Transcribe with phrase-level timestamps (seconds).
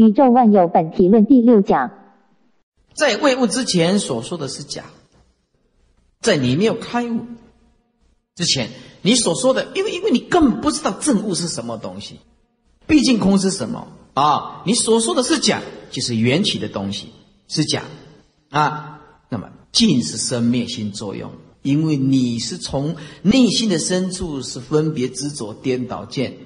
[0.00, 1.90] 宇宙万有本体论第六讲，
[2.94, 4.84] 在未悟之前所说的是假，
[6.22, 7.26] 在你没有开悟
[8.34, 8.70] 之前，
[9.02, 12.18] 你所说的，因为因为你根本不知道正悟是什么东西，
[12.86, 14.62] 毕竟空是什么啊？
[14.64, 15.60] 你所说的是假，
[15.90, 17.10] 就是缘起的东西
[17.46, 17.82] 是假
[18.48, 19.02] 啊。
[19.28, 26.38] 那么尽是生灭心作用，因为你是从内心的深处是分别执着颠倒见。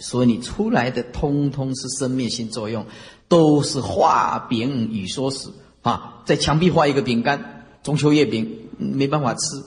[0.00, 2.86] 所以你出来的通通是生命性作用，
[3.28, 5.50] 都是画饼与说食
[5.82, 9.62] 啊，在墙壁画一个饼干，中秋月饼没办法吃，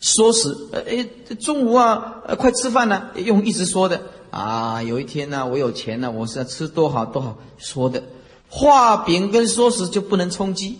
[0.00, 1.08] 说食呃哎
[1.40, 4.02] 中午啊快吃饭了，用一直说的。
[4.30, 8.02] 啊，有一天呢我有钱了，我是要吃多好多好说的，
[8.50, 10.78] 画饼跟说食就不能充饥，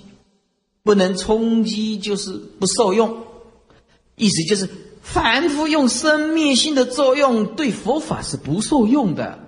[0.83, 3.25] 不能充饥就是不受用，
[4.17, 4.69] 意思就是。
[5.13, 9.39] 凡夫用生灭心的作用，对佛法是不受用的，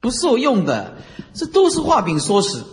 [0.00, 0.96] 不受用的，
[1.34, 2.64] 这都是画饼说食，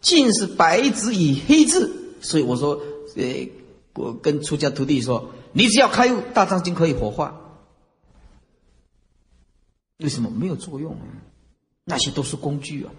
[0.00, 2.14] 尽是白纸与黑字。
[2.20, 2.80] 所以我说，
[3.16, 3.48] 呃，
[3.94, 7.40] 我跟出家徒弟说，你只要开悟，大藏经可以火化。
[9.98, 10.96] 为什么没有作用？
[11.84, 12.92] 那些都是工具啊！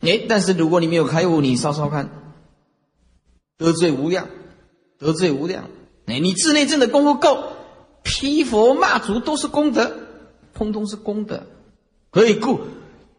[0.00, 2.10] 哎，但是如果你没有开悟，你稍稍看，
[3.58, 4.28] 得罪无量，
[4.98, 5.68] 得罪无量。
[6.06, 7.52] 哎，你自内证的功夫够，
[8.02, 9.96] 批佛骂祖都是功德，
[10.52, 11.46] 通通是功德。
[12.10, 12.60] 何以故？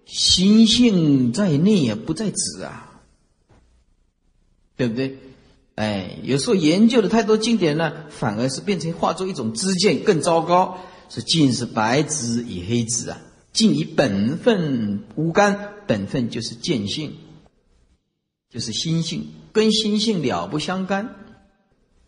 [0.06, 3.02] 心性在内也不在子啊，
[4.78, 5.18] 对不对？
[5.76, 10.78] 哎，有时候研究的太多经典呢，反而是变成化作一种知见，更糟糕。
[11.08, 13.22] 是尽是白纸与黑纸啊，
[13.54, 17.14] 尽以本分无干，本分就是见性，
[18.50, 21.25] 就是心性，跟心性了不相干。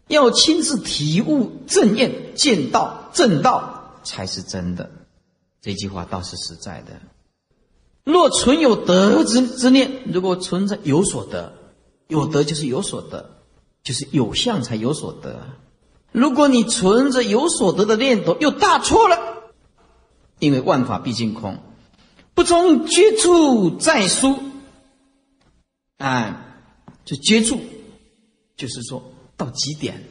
[0.07, 4.89] 要亲自体悟正验，见道正道才是真的。
[5.61, 6.93] 这句话倒是实在的。
[8.03, 11.53] 若存有德之之念，如果存在有所得，
[12.07, 13.41] 有得就是有所得，
[13.83, 15.41] 就是有相才有所得。
[16.13, 19.17] 如果你存着有所得的念头，又大错了。
[20.39, 21.57] 因为万法毕竟空，
[22.33, 24.39] 不从接触再疏。
[25.97, 26.63] 哎，
[27.03, 27.59] 就接触，
[28.55, 29.03] 就是说。
[29.37, 30.03] 到极点，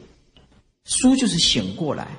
[0.84, 2.16] 书就是醒过来，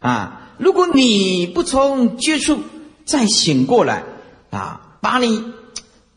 [0.00, 0.50] 啊！
[0.58, 2.60] 如果你不从接触
[3.04, 4.02] 再醒过来，
[4.50, 5.52] 啊，把你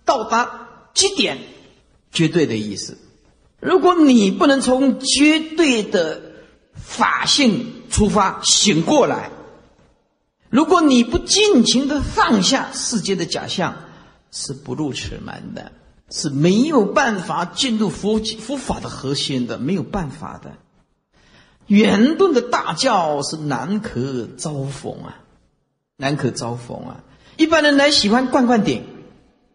[0.03, 1.37] 到达极点，
[2.11, 2.97] 绝对的意思。
[3.59, 6.21] 如果你不能从绝对的
[6.73, 9.29] 法性出发醒过来，
[10.49, 13.75] 如果你不尽情的放下世界的假象，
[14.31, 15.71] 是不入此门的。
[16.09, 20.53] 是没有办法进入佛佛法的核心的，没有办法的。
[21.67, 25.21] 圆顿的大教是难可遭逢啊，
[25.97, 27.03] 难可遭逢啊。
[27.37, 28.83] 一般人来喜欢灌灌顶，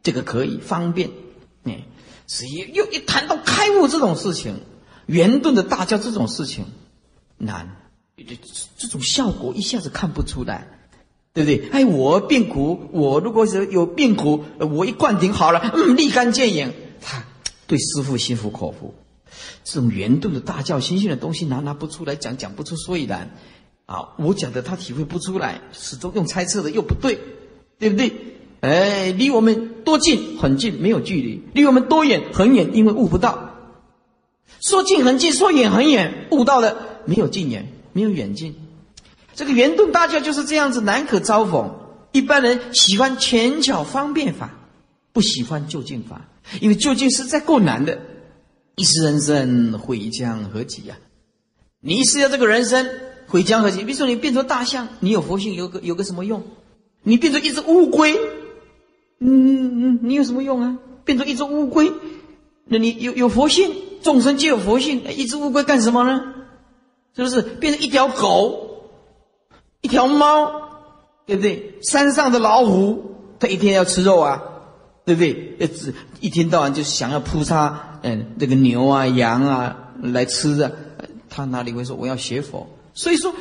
[0.02, 1.10] 这个可以方便，
[1.64, 1.84] 哎，
[2.26, 4.60] 所以又一谈到开悟这种事情，
[5.06, 6.66] 圆顿的大教这种事情
[7.36, 7.76] 难，
[8.16, 8.38] 这
[8.78, 10.73] 这种效果一下子看不出来。
[11.34, 11.68] 对不对？
[11.72, 16.72] 哎，我病苦，我如果是有病苦，我一灌顶好了，嗯，立竿见影。
[17.02, 17.24] 他
[17.66, 18.94] 对师傅心服口服。
[19.64, 23.36] 这种圆顿的大教心性的东西拿拿不出来讲，讲不出所以然。
[23.86, 27.18] 啊，我讲的他体会不出来，始终用猜测的又不对，
[27.78, 28.12] 对不对？
[28.60, 30.38] 哎，离我们多近？
[30.38, 32.22] 很近，没有距离；离我们多远？
[32.32, 33.50] 很远，因为悟不到。
[34.60, 38.54] 说近很近，说远很远，悟到了没有近远，没有远近。
[39.34, 41.74] 这个圆顿大教就是这样子，难可遭逢。
[42.12, 44.50] 一般人喜欢权巧方便法，
[45.12, 46.28] 不喜欢就近法，
[46.60, 47.98] 因为就近实在够难的。
[48.76, 50.96] 一时人生毁将何及呀？
[51.80, 52.88] 你一世要这个人生
[53.26, 53.82] 毁将何及？
[53.82, 56.42] 比如说你变成大象，你有佛性有个有个什么用？
[57.02, 58.16] 你变成一只乌龟，
[59.18, 60.78] 嗯嗯，你有什么用啊？
[61.04, 61.92] 变成一只乌龟，
[62.64, 63.70] 那你有有佛性，
[64.02, 66.34] 众生皆有佛性，一只乌龟干什么呢？
[67.16, 68.63] 是不是变成一条狗？
[69.84, 70.50] 一条猫，
[71.26, 71.78] 对不对？
[71.82, 74.42] 山上的老虎，它一天要吃肉啊，
[75.04, 75.56] 对不对？
[75.60, 80.74] 一直一天到晚就想要扑杀，嗯，那个牛啊、羊啊来吃的，
[81.28, 82.66] 他哪里会说我要学佛？
[82.94, 83.34] 所以说，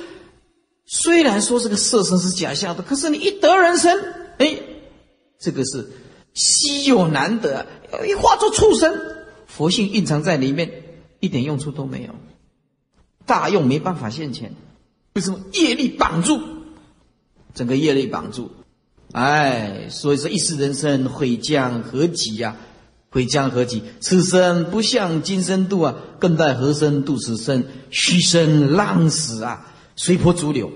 [0.86, 3.98] 虽然说这个色身是假象的，可是你一得人生，
[4.38, 4.58] 哎，
[5.40, 5.92] 这个是
[6.34, 7.66] 稀有难得，
[8.06, 8.94] 一化作畜生，
[9.48, 10.70] 佛性蕴藏在里面，
[11.22, 12.10] 一点用处都没有，
[13.26, 14.54] 大用没办法现前。
[15.14, 16.42] 为什么业力绑住？
[17.54, 18.50] 整个业力绑住，
[19.12, 22.56] 哎，所以说一世人生毁将何及呀？
[23.12, 23.84] 毁将何及？
[24.00, 27.66] 此生不向今生度啊，更待何生度此生？
[27.92, 30.72] 虚生浪死啊，随波逐流，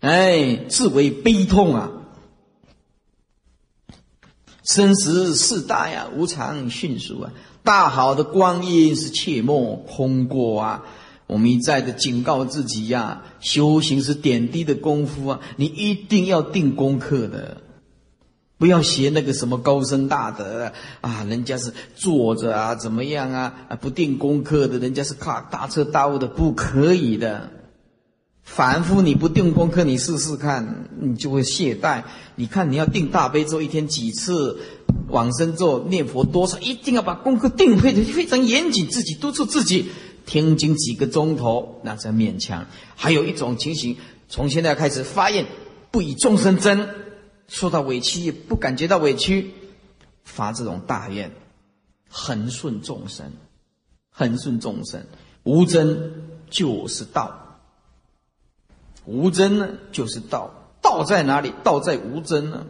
[0.00, 1.90] 哎，自为悲痛啊！
[4.62, 7.32] 生死事大呀，无常迅速啊！
[7.62, 10.84] 大好的光阴是切莫空过啊！
[11.30, 17.58] 我们一再的警告自己呀，修行是点滴的功夫啊，你一定要定功课的，
[18.58, 23.54] 不要学那个什么高僧大德啊，人家是坐着啊，怎么样啊？
[23.68, 27.48] 啊，不定功课的，人家是靠大彻大悟的，不可以的。
[28.42, 32.02] 凡夫你不定功课，你试试看，你就会懈怠。
[32.34, 34.58] 你看你要定大悲咒，一天几次
[35.08, 39.90] 往生咒念佛多少，一定要把功课定配的非常严谨，自己督促自己
[40.26, 42.66] 听经几个钟头，那才勉强。
[42.94, 43.96] 还有一种情形，
[44.28, 45.46] 从现在开始发愿
[45.90, 46.88] 不以众生争，
[47.48, 49.52] 受到委屈也不感觉到委屈，
[50.24, 51.32] 发这种大愿，
[52.08, 53.32] 恒顺众生，
[54.10, 55.04] 恒顺众生，
[55.42, 56.12] 无争
[56.48, 57.58] 就是道。
[59.06, 60.54] 无真呢，就是道。
[60.82, 61.52] 道在哪里？
[61.64, 62.66] 道在无真呢。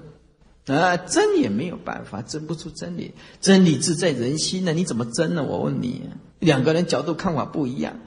[0.70, 3.12] 啊，争也没有办法争不出真理。
[3.40, 5.42] 真理自在人心呢，你怎么争呢？
[5.42, 6.02] 我问你，
[6.38, 7.98] 两个人角度看法不一样，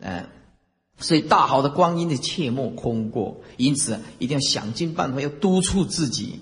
[0.00, 0.28] 啊，
[0.98, 3.40] 所以大好的光阴的切莫空过。
[3.56, 6.40] 因此，一定要想尽办法要督促自己。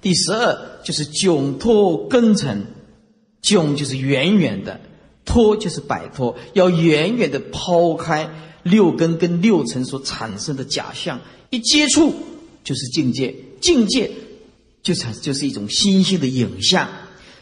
[0.00, 2.66] 第十二就是窘脱根尘，
[3.42, 4.80] 窘就是远远的，
[5.24, 8.30] 脱就是摆脱，要远远的抛开。
[8.62, 11.20] 六根跟六尘所产生的假象，
[11.50, 12.12] 一接触
[12.64, 14.10] 就是境界，境界
[14.86, 16.88] 就产就是一种心性的影像。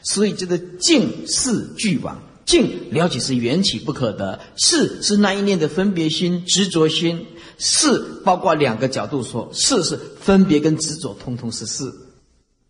[0.02, 7.26] 所以这个境是俱往，境了解是缘起不可得，是是那一念的分别心、执着心，
[7.58, 11.92] 是包括两个角度说，是是分别跟执着，通通是是。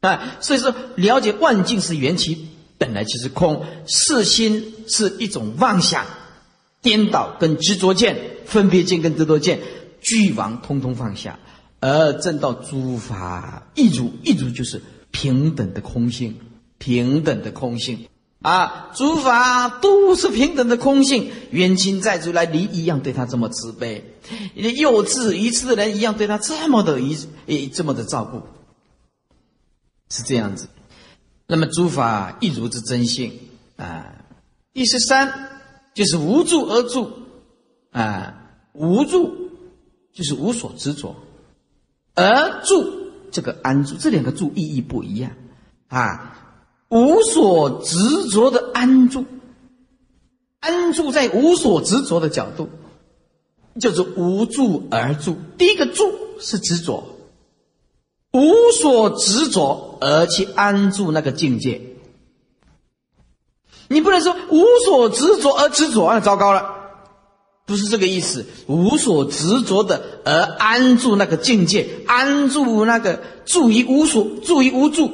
[0.00, 6.04] 啊，所以说了解万境是缘起，本来就是空，是心是一种妄想。
[6.82, 9.60] 颠倒跟执着见、分别见跟执着见，
[10.02, 11.38] 俱往通通放下，
[11.84, 16.38] 而证到诸法一如，一如就是平等的空性，
[16.78, 18.06] 平等的空性
[18.40, 18.90] 啊！
[18.94, 24.14] 诸法都是平等的空性，冤亲债主来，你一样对他这么慈悲，
[24.54, 27.14] 幼稚愚痴的人一样对他这么的一
[27.44, 28.40] 诶这么的照顾，
[30.08, 30.68] 是这样子。
[31.46, 33.38] 那么诸法一如之真性
[33.76, 34.24] 啊，
[34.72, 35.50] 第十三。
[35.94, 37.12] 就是无助而住，
[37.92, 38.34] 啊，
[38.72, 39.52] 无助
[40.12, 41.14] 就是无所执着，
[42.14, 45.32] 而住这个安住，这两个住意义不一样，
[45.88, 46.36] 啊，
[46.88, 49.24] 无所执着的安住，
[50.60, 52.68] 安住在无所执着的角度，
[53.80, 55.36] 就是无住而住。
[55.58, 56.04] 第一个住
[56.38, 57.04] 是执着，
[58.32, 61.80] 无所执着而去安住那个境界。
[63.88, 66.83] 你不能说无所执着而执着，那糟糕了，
[67.66, 68.46] 不是这个意思。
[68.66, 75.10] 无所执着的而安住那个境界，安住那个住于无所，住于无住，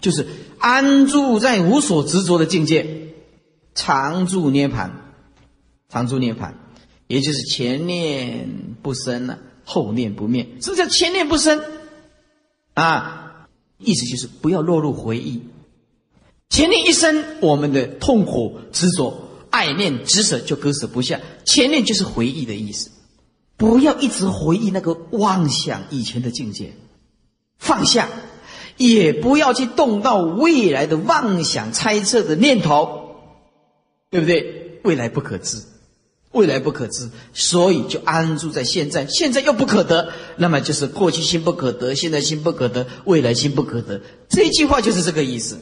[0.00, 0.26] 就是
[0.58, 3.14] 安住在无所执着的境界，
[3.74, 5.12] 常住涅盘，
[5.88, 6.58] 常住涅盘，
[7.06, 10.46] 也就是前念不生了，后念不灭。
[10.60, 11.60] 是不是叫前念不生？
[12.74, 13.46] 啊，
[13.78, 15.42] 意思就是不要落入回忆。
[16.48, 21.20] 前念一生，我们的痛苦、执着、爱念、执舍就割舍不下。
[21.44, 22.90] 前念就是回忆的意思，
[23.56, 26.72] 不要一直回忆那个妄想以前的境界，
[27.58, 28.08] 放下，
[28.76, 33.16] 也不要去动到未来的妄想、猜测的念头，
[34.10, 34.80] 对不对？
[34.82, 35.62] 未来不可知，
[36.32, 39.06] 未来不可知，所以就安住在现在。
[39.06, 44.00] 现在又不可得，那么就是过去心不可得，现在心不可得，未来心不可得。
[44.30, 45.60] 这一句话就是这个意思。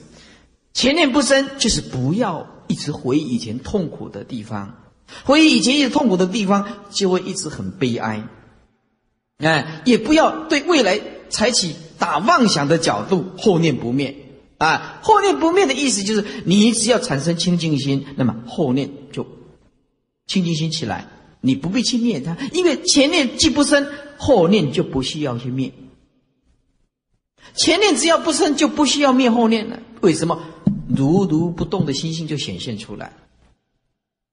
[0.78, 4.76] 前念不生，就是不要一直回忆以前痛苦的地方，
[5.24, 8.28] 回忆以前一直痛苦的地方，就会一直很悲哀。
[9.38, 14.14] 哎，也不要对未来采取打妄想的角度，后念不灭。
[14.58, 19.26] 啊，后念不灭的意思就是，你只要产生清净心，那么后念就
[20.28, 21.08] 清净心起来，
[21.40, 23.84] 你不必去灭它，因为前念既不生，
[24.16, 25.72] 后念就不需要去灭。
[27.54, 29.78] 前念只要不生，就不需要灭后念了。
[30.00, 30.40] 为什么？
[30.88, 33.12] 如如不动的心性就显现出来，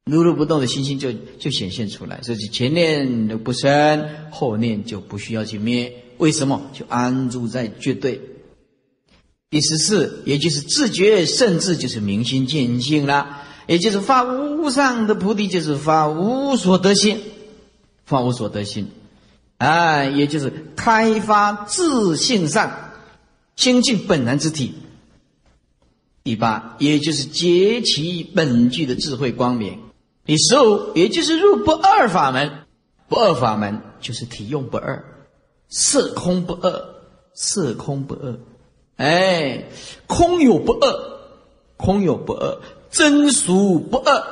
[0.06, 2.22] 如如不动的心性就就显现出来。
[2.22, 5.94] 所以前念不生，后念就不需要去灭。
[6.18, 6.70] 为什么？
[6.72, 8.22] 就安住在绝对。
[9.50, 17.22] 第十四，也就是自觉甚至就是明心见性了，也就是发无上的菩提，就是发无所得心，
[18.06, 18.88] 发无所得心，
[19.58, 22.85] 啊，也就是开发自性上
[23.56, 24.76] 清净本然之体。
[26.24, 29.80] 第八，也就是结其本具的智慧光明；
[30.26, 32.66] 第十五，也就是入不二法门。
[33.08, 35.06] 不二法门就是体用不二，
[35.70, 36.96] 色空不二，
[37.36, 38.40] 色空不二，
[38.96, 39.66] 哎，
[40.08, 41.20] 空有不二，
[41.78, 42.58] 空有不二，
[42.90, 44.24] 真俗不二，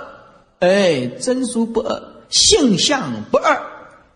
[0.57, 3.61] 哎，真俗不二，性相不二，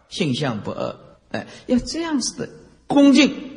[0.09, 0.95] 性相不二，
[1.29, 2.49] 哎，要这样子的
[2.87, 3.56] 恭敬，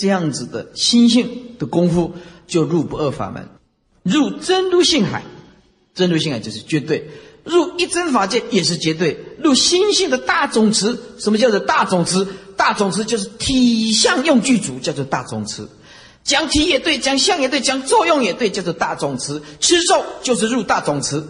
[0.00, 2.14] 这样子的心性的功夫，
[2.46, 3.46] 就入不二法门，
[4.02, 5.24] 入真如性海，
[5.94, 7.10] 真如性海就是绝对。
[7.44, 12.26] 入一真法界也是绝对，入心性的大总持，什么叫做大总持？
[12.56, 15.68] 大总持就是体相用具足，叫做大总持。
[16.24, 19.42] 讲体也对，讲相也对，讲作用也对，叫做大总持。
[19.60, 21.22] 吃肉就是入大总持，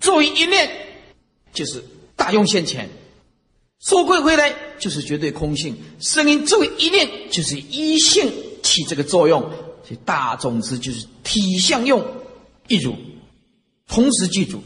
[0.00, 0.68] 作为一念
[1.52, 1.84] 就是
[2.16, 2.88] 大用现前，
[3.84, 5.76] 收归回来就是绝对空性。
[6.00, 9.42] 声音作为一念就是一性起这个作用，
[9.86, 12.02] 所以大种子就是体相用
[12.66, 12.96] 一如，
[13.86, 14.62] 同时具足。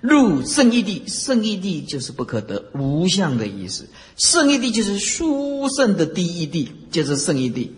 [0.00, 3.86] 入圣义地，圣义地就是不可得无相的意思。
[4.16, 7.74] 圣义地就是殊胜的第一地，就是圣义地。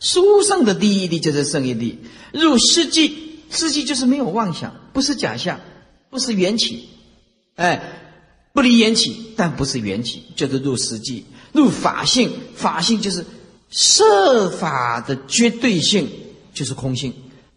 [0.00, 1.98] 殊胜的第一地就是圣义地。
[2.32, 5.60] 入世际，世际就是没有妄想，不是假象，
[6.08, 6.88] 不是缘起。
[7.54, 7.99] 哎，
[8.52, 11.24] 不离缘起，但不是缘起，就是入实际。
[11.52, 13.24] 入法性，法性就是
[13.70, 16.08] 设法的绝对性，
[16.54, 17.12] 就是空性。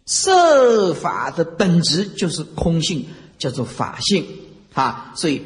[0.06, 3.04] 设法的本质就是空性。
[3.36, 4.24] 叫做法性
[4.72, 5.42] 啊，所以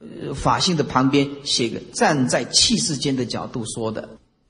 [0.00, 4.06] 呃法性的旁边写个站在气世间的角度说的，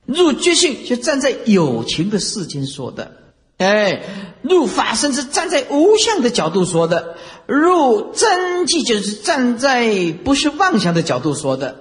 [0.07, 3.20] 入觉性就站在有情的世间说的，
[3.61, 4.01] 哎，
[4.41, 7.15] 入法身是站在无相的角度说的，
[7.45, 11.79] 入真迹就是站在不是妄想的角度说的，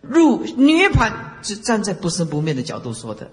[0.00, 3.32] 入涅盘是站在不生不灭的角度说的，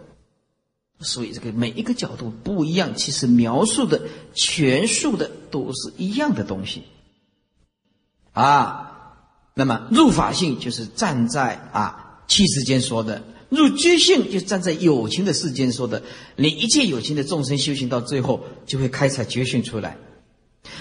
[1.01, 4.01] 所以这个每一个角度不一样，其实描述的
[4.33, 6.85] 全述的都是一样的东西。
[8.31, 9.19] 啊，
[9.53, 13.21] 那么入法性就是站在啊气世间说的；
[13.53, 16.01] 入居性就站在有情的世间说的。
[16.35, 19.97] 你一切有情的众生修行到最后，就会开采觉性出来。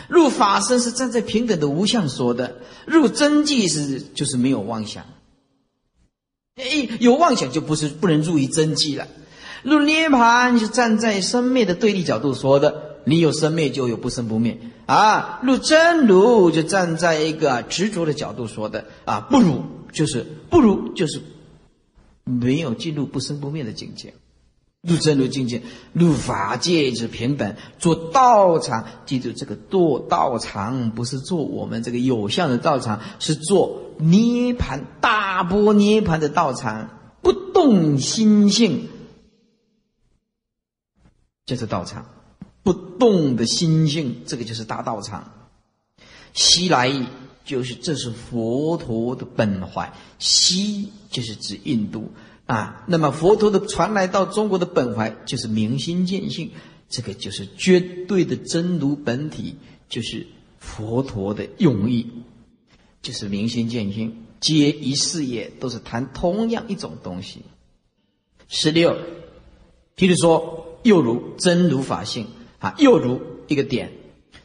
[0.08, 2.52] 入法身是站在平等的无相说的；
[2.86, 5.04] 入真迹是就是没有妄想。
[6.56, 9.08] 哎，有妄想就不是不能入于真迹了。
[9.62, 12.90] 入涅盘就站在生灭的对立角度说的。
[13.04, 15.40] 你有生灭，就有不生不灭啊！
[15.42, 21.20] 入真如就站在一个执着的角度说的啊，不如就是不如就是
[22.24, 24.14] 没有进入不生不灭的境界。
[24.82, 25.62] 入真如境界，
[25.92, 28.84] 入法界之平等，做道场。
[29.06, 38.88] 记住，这个做道场不是做我们这个有相的道场，是做涅盘大波涅盘的道场，不动心性，
[41.46, 42.06] 就是道场。
[42.64, 45.32] 不动的心性，这个就是大道场。
[46.32, 47.06] 西来意
[47.44, 52.10] 就是这是佛陀的本怀，西就是指印度
[52.46, 52.84] 啊。
[52.88, 56.50] 那么佛陀的传来到中国的本怀，就是明心见性，
[56.88, 59.54] 这个就是绝对的真如本体，
[59.88, 60.26] 就是
[60.58, 62.08] 佛陀的用意，
[63.00, 67.42] 就是明心见性，皆一事业，都是谈同样一种东西。
[68.48, 68.96] 十六，
[69.96, 72.26] 譬如说，又如真如法性。
[72.62, 73.90] 啊，又如一个点，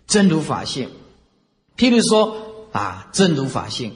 [0.07, 0.89] 真如法性。
[1.77, 3.93] 譬如说啊，真如法性，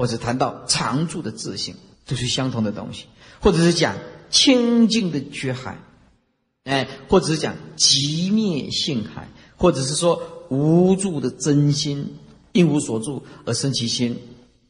[0.00, 1.74] 或者谈到常住的自性，
[2.06, 3.04] 都是相同的东西；
[3.38, 3.96] 或者是讲
[4.30, 5.76] 清净的觉海，
[6.64, 9.28] 哎，或者是讲极灭性海，
[9.58, 12.16] 或者是说无住的真心，
[12.52, 14.16] 因无所住而生其心，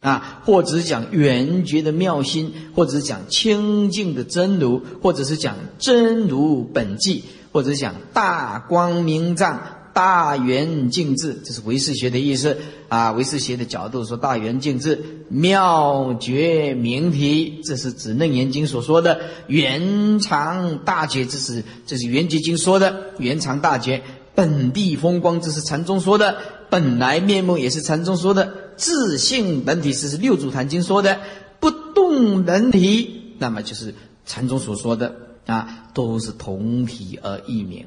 [0.01, 7.23] 啊，或者是讲圆觉的妙心，或者是讲清净的真如，或者是讲真如本寂。
[7.53, 9.61] 或者讲大光明藏、
[9.93, 12.57] 大圆净智，这是唯识学的意思
[12.89, 13.13] 啊。
[13.13, 24.03] 唯识学的角度说，大圆净智妙觉明体，这是指楞严经所说的圆常大觉，这是这是圆觉经说的圆常大觉。
[24.35, 26.37] 本地风光，这是禅宗说的
[26.71, 31.21] 本来面目，也是禅宗说的自性本体，这是六祖坛经说的
[31.59, 33.95] 不动人体，那么就是
[34.25, 35.15] 禅宗所说的。
[35.47, 37.85] 啊，都是同体而异名，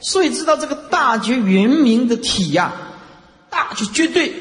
[0.00, 2.72] 所以知道这个大觉圆明的体呀，
[3.50, 4.32] 大就绝对、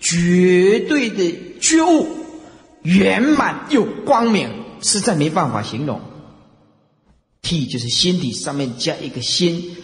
[0.00, 2.06] 绝对的觉悟，
[2.82, 4.48] 圆满又光明，
[4.82, 6.00] 实在没办法形容。
[7.42, 9.76] 体就是心体上面加一个心，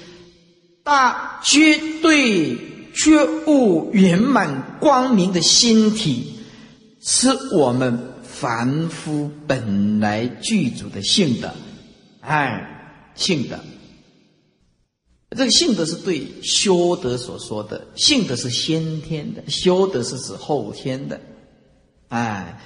[0.82, 2.56] 大绝对
[2.94, 6.40] 觉悟圆满光明的心体，
[7.02, 11.52] 是我们凡夫本来具足的性德。
[12.20, 13.58] 哎，性德，
[15.36, 17.86] 这个性德是对修德所说的。
[17.94, 21.20] 性德是先天的，修德是指后天的。
[22.08, 22.60] 哎，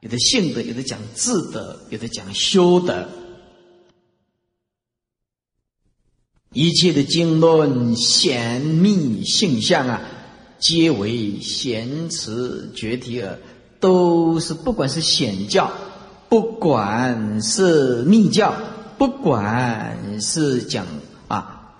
[0.00, 3.08] 有的性德，有的讲智德，有的讲修德。
[6.52, 10.02] 一切的经论显密性相啊，
[10.60, 13.38] 皆为贤辞绝题耳，
[13.80, 15.72] 都是不管是显教，
[16.28, 18.54] 不管是密教，
[18.98, 20.86] 不管是讲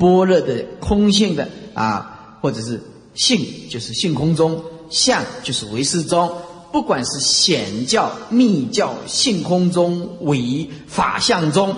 [0.03, 2.81] 般若的空性的啊，或者是
[3.15, 6.31] 性就是性空中，相就是唯识中，
[6.73, 11.77] 不管是显教、密教、性空中、唯法相中。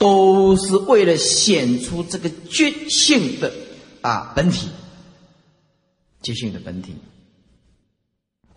[0.00, 3.52] 都是为了显出这个觉性的
[4.00, 4.68] 啊本体，
[6.22, 6.94] 觉性的本体。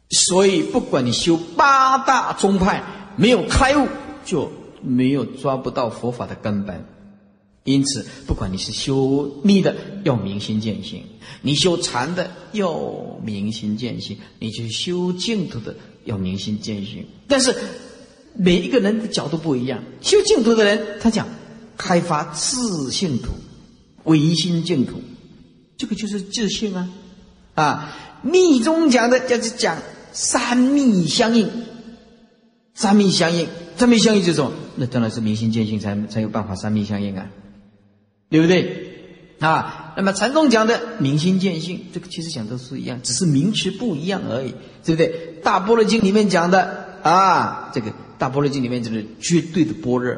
[0.09, 2.81] 所以，不管你修八大宗派，
[3.17, 3.89] 没有开悟，
[4.23, 4.49] 就
[4.81, 6.85] 没有抓不到佛法的根本。
[7.63, 11.01] 因此，不管你是修密的，要明心见性；
[11.41, 17.05] 你修禅的，要明心见性；你去修净土的，要明心见性。
[17.27, 17.55] 但是。
[18.35, 21.27] 每一个人的角度不一样，修净土的人，他讲
[21.77, 23.29] 开发自性土，
[24.05, 24.99] 唯心净土，
[25.77, 26.89] 这个就是自性啊！
[27.53, 29.77] 啊，密宗讲的就是讲
[30.13, 31.47] 三密相应，
[32.73, 37.29] 三密相应，三密相应就是什么，那当然是明心见性才才有办法三密相应啊，
[38.33, 39.35] 对不对？
[39.39, 45.39] 啊，那么禅宗讲的明心见性，这个其实讲都是一样，只是名词不一样而已，对不对？
[45.43, 47.93] 大般若经里面讲的啊，这个。
[48.17, 50.15] 大般若经里面就是绝对的般若，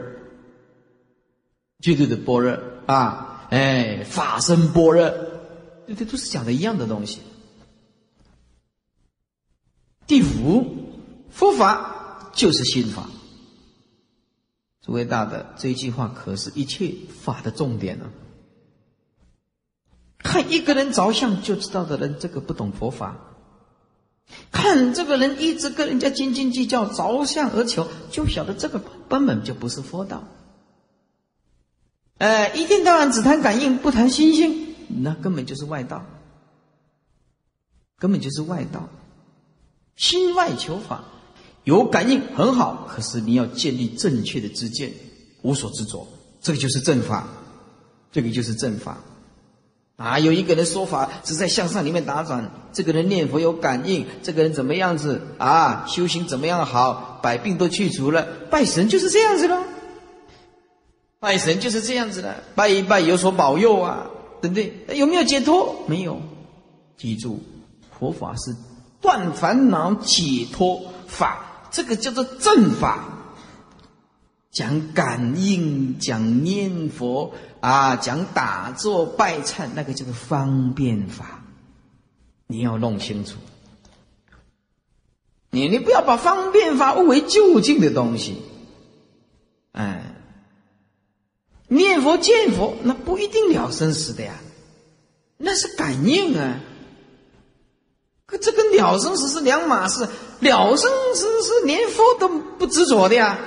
[1.81, 5.09] 绝对的般若啊，哎，法身般若，
[5.87, 7.19] 这这都是讲的一样的东西。
[10.07, 10.93] 第五，
[11.31, 13.09] 佛法就是心法。
[14.85, 18.05] 诸位大的这一句话可是一切法的重点呢。
[20.19, 23.17] 看一个人着相就知道的人，这个不懂佛法。
[24.51, 30.23] 看这个人一直跟人家斤斤计较，着相而求，就晓得这个根本就不是佛道。
[32.19, 36.05] 呃，一天到晚只谈感应，不谈心性，那根本就是外道，
[37.97, 38.87] 根本就是外道。
[39.95, 41.05] 心外求法，
[41.65, 44.93] 有感应很好，可是你要建立正确的知见，
[45.41, 46.07] 无所执着，
[46.41, 47.27] 这个就是正法，
[48.11, 48.97] 这个就是正法。
[49.97, 55.85] 啊，有一个人说法只在向上里面打转，这个人念佛有感应，这个人怎么样子啊？
[55.87, 57.19] 修行怎么样好？
[57.23, 59.63] 百病都去除了，拜神就是这样子了。
[61.19, 64.07] 拜神就是这样子的，拜一拜有所保佑啊，
[64.41, 64.71] 对不对？
[64.95, 65.83] 有没有解脱？
[65.87, 66.21] 没有。
[66.97, 67.41] 记住，
[67.97, 68.55] 佛法是
[69.01, 73.09] 断烦恼解脱法，这个叫做正法。
[74.49, 77.33] 讲感应，讲念佛。
[77.59, 81.43] 啊，讲打坐拜忏，那个叫做方便法，
[82.45, 83.37] 你要弄清楚。
[85.49, 88.43] 你你不要把方便法误为就近的东西。
[89.71, 90.15] 哎，
[91.67, 94.35] 念佛见佛，那不一定了生死的呀，
[95.37, 96.61] 那是感应啊。
[98.27, 100.07] 可这跟了生死是两码事，
[100.39, 103.39] 了生死是连佛都不执着的呀，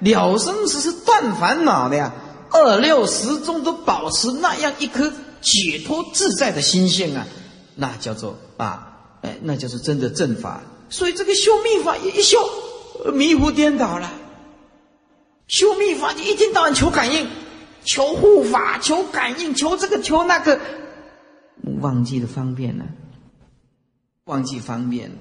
[0.00, 2.12] 了生死是断烦恼的呀。
[2.50, 7.26] 二六十中都保持那样一颗解脱自在的心性啊，
[7.74, 10.62] 那叫做啊，哎，那叫做真的正法。
[10.88, 12.38] 所以这个修密法一修，
[13.12, 14.12] 迷糊颠倒了。
[15.48, 17.28] 修密法就一天到晚求感应，
[17.84, 20.60] 求护法，求感应，求这个求那个，
[21.80, 22.84] 忘记了方便了，
[24.26, 25.16] 忘记方便了，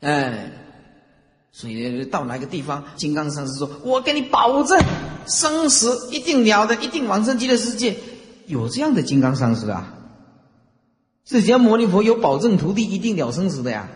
[0.00, 0.52] 哎。
[1.50, 4.78] 所以到哪个地方，金刚上师说：“我给你保证，
[5.26, 7.96] 生死一定了的，一定往生极乐世界。”
[8.46, 9.94] 有这样的金刚上师啊？
[11.24, 13.88] 释迦牟尼佛有保证徒弟一定了生死的呀？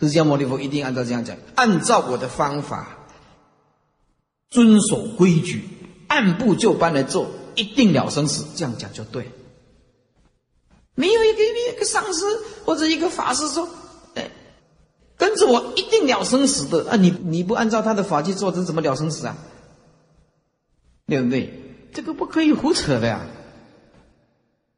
[0.00, 3.06] 释迦牟尼佛一定按照这样讲，按照我的方法，
[4.48, 5.68] 遵守规矩，
[6.06, 8.46] 按部就班来做，一定了生死。
[8.56, 9.30] 这样讲就对。
[10.94, 12.24] 没有一个一个上师
[12.64, 13.68] 或者一个法师说。
[15.24, 16.96] 跟着我一定了生死的啊！
[16.96, 19.38] 你你不按照他的法去做，这怎么了生死啊？
[21.06, 21.88] 对不对？
[21.94, 23.22] 这个不可以胡扯的呀！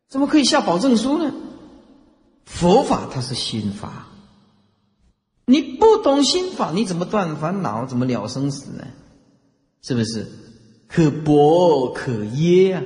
[0.09, 1.35] 怎么可以下保证书呢？
[2.45, 4.07] 佛法它是心法，
[5.47, 7.85] 你不懂心法，你怎么断烦恼？
[7.85, 8.87] 怎么了生死呢？
[9.83, 10.31] 是不是？
[10.87, 12.83] 可博可耶啊！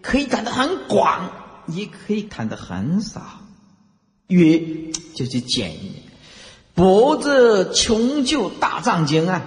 [0.00, 1.32] 可以谈得很广，
[1.66, 3.20] 也可以谈得很少。
[4.28, 4.60] 约
[5.16, 5.76] 就是简。
[6.80, 9.42] 博这穷究大藏经啊，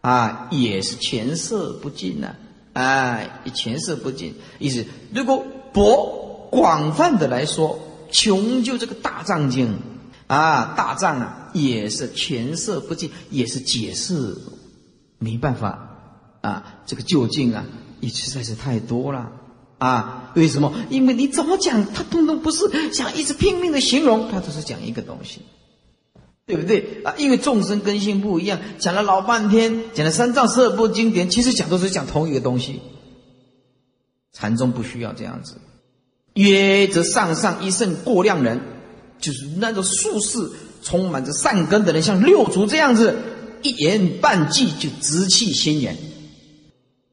[0.00, 2.34] 啊，也是前色不尽呐，
[2.72, 4.34] 哎，前色不尽。
[4.58, 7.78] 意思，如果博广泛的来说，
[8.10, 9.80] 穷究这个大藏经
[10.28, 14.34] 啊，大藏啊，也是前色不尽，也是解释
[15.18, 15.90] 没办法
[16.40, 17.66] 啊，这个究竟啊，
[18.00, 19.30] 也实在是太多了
[19.76, 20.32] 啊！
[20.34, 20.72] 为什么？
[20.88, 25.42] 因为你怎么讲，他通通不是想一直拼命的形容，他都是讲一个东西，
[26.50, 27.14] 对不对啊？
[27.16, 32.80] 因为众生根性不一样，讲了老半天，讲了三藏十二部经典，其实讲都是讲同一个东西。
[34.32, 35.54] 禅宗不需要这样子，
[36.34, 38.60] 曰则上上一圣过量人，
[39.20, 40.50] 就是那种术士
[40.82, 43.16] 充满着善根的人，像六祖这样子，
[43.62, 45.96] 一言半句就直气心源。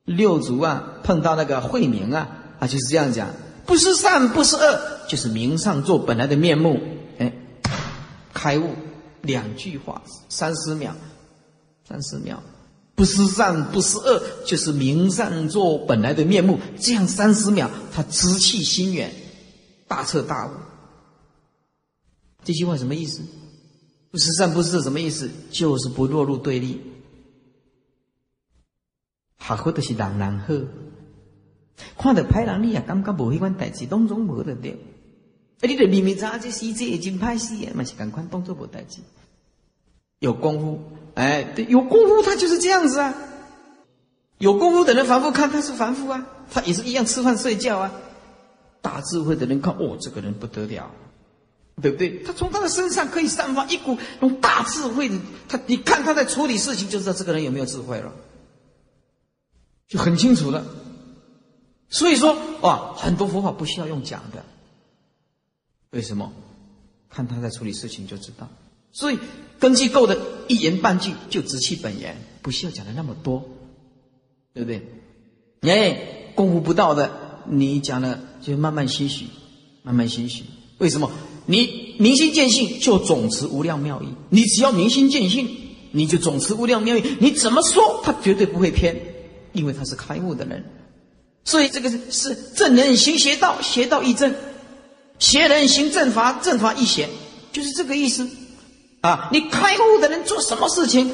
[0.05, 3.29] 六祖啊，碰到那个慧明啊，啊就是这样讲：
[3.65, 6.79] 不是善，不是恶，就是明上座本来的面目。
[7.17, 7.33] 哎，
[8.33, 8.69] 开悟，
[9.27, 10.95] 两句话，三十秒，
[11.87, 12.41] 三十秒。
[12.95, 16.59] 不是善，不是恶，就是明善作本来的面目。
[16.79, 19.13] 这样三十秒，他知气心远，
[19.87, 20.51] 大彻大悟。
[22.43, 23.21] 这句话什么意思？
[24.09, 25.29] 不是善，不是恶，什么意思？
[25.51, 26.81] 就是不落入对立。
[29.37, 30.53] 好好的是人人好，
[31.99, 34.73] 看到歹人，你也感觉无迄款代志，当中无得掉。
[34.73, 39.01] 啊，你得明明知这死这已经歹死啊，嘛是赶快当做无代志。
[40.19, 40.81] 有功夫。
[41.15, 43.13] 哎，对，有功夫他就是这样子啊。
[44.37, 47.91] 有功夫的人凡夫看他是凡夫啊，他也是一样吃饭睡觉啊。
[48.81, 50.91] 大智慧的人看，哦，这个人不得了，
[51.81, 52.23] 对不对？
[52.23, 58.13] 他从他的身上可以散发一股那种大智慧的，他你看他在处理事情，就知道这个人有没有智慧了，
[59.87, 60.63] 就很清楚了。
[61.89, 64.45] 所以说，哇，很多佛法不需要用讲的，
[65.89, 66.31] 为什么？
[67.09, 68.47] 看他在处理事情就知道。
[68.97, 69.19] 所以
[69.59, 73.47] 根基够的，一言半句就直气本源，不需要讲的那么多，
[74.55, 74.81] 对不对？
[75.61, 77.11] 哎，功夫不到的，
[77.47, 79.27] 你讲了就慢慢欣喜，
[79.83, 80.45] 慢慢欣喜。
[80.79, 81.11] 为什么？
[81.45, 85.47] 你明心见性就总持无量妙义，你只要明心见性，
[85.91, 87.03] 你就总持无量妙义。
[87.19, 88.99] 你怎么说，他绝对不会偏，
[89.53, 90.65] 因为他是开悟的人。
[91.45, 94.31] 所以这个是是正人行邪道，邪道亦正；
[95.19, 97.07] 邪人行正法，正法亦邪，
[97.51, 98.27] 就是这个意思。
[99.01, 101.11] 啊，你开悟的人做什么事情，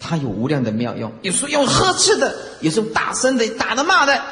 [0.00, 1.12] 他有无量的妙用。
[1.22, 4.22] 有时候用呵斥的，有时候大声的打的骂的，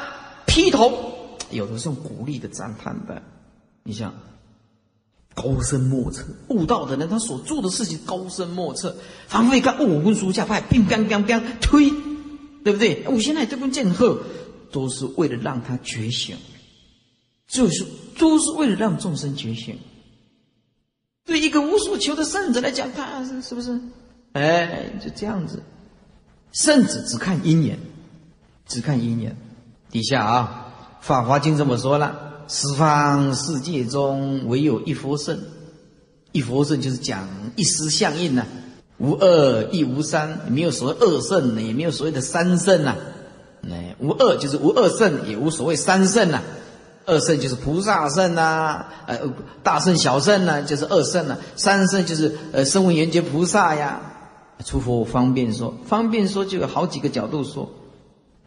[0.45, 3.21] 劈头，有的是用鼓励的赞叹的。
[3.83, 4.13] 你像
[5.33, 8.95] 高深莫测悟道的人，他所做的事情高深莫测。
[9.27, 11.91] 仿佛一看，我跟书下派，乒乒乒乒推，
[12.63, 13.03] 对不对？
[13.07, 14.19] 我现在这根剑鹤，
[14.71, 16.35] 都是为了让他觉醒，
[17.47, 17.85] 就是
[18.17, 19.77] 都是为了让众生觉醒。
[21.27, 23.79] 对一个无所求的圣者来讲，他是是不是？
[24.31, 25.61] 哎，就这样子。
[26.53, 27.77] 圣子只看因缘，
[28.65, 29.35] 只看因缘。
[29.91, 30.73] 底下啊，
[31.05, 32.15] 《法华经》这么说了：
[32.47, 35.37] 十方世界中唯有一佛圣，
[36.31, 38.45] 一佛圣就是讲一思相应呐，
[38.97, 42.95] 无二亦无三，没有所谓二圣，也没有所谓的三圣呐。
[43.69, 46.41] 哎，无二就是无二圣，也无所谓三圣呐。
[47.07, 49.17] 二圣就是菩萨圣呐，呃，
[49.63, 51.37] 大圣小圣呢，就是二圣呐。
[51.55, 54.01] 三圣就是呃，声闻缘觉菩萨呀。
[54.65, 57.69] 出佛方便说，方便说就有好几个角度说，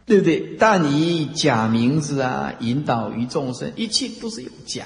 [0.05, 0.55] 对不对？
[0.59, 4.85] 但以假名字啊，引导于众生，一切都是有假。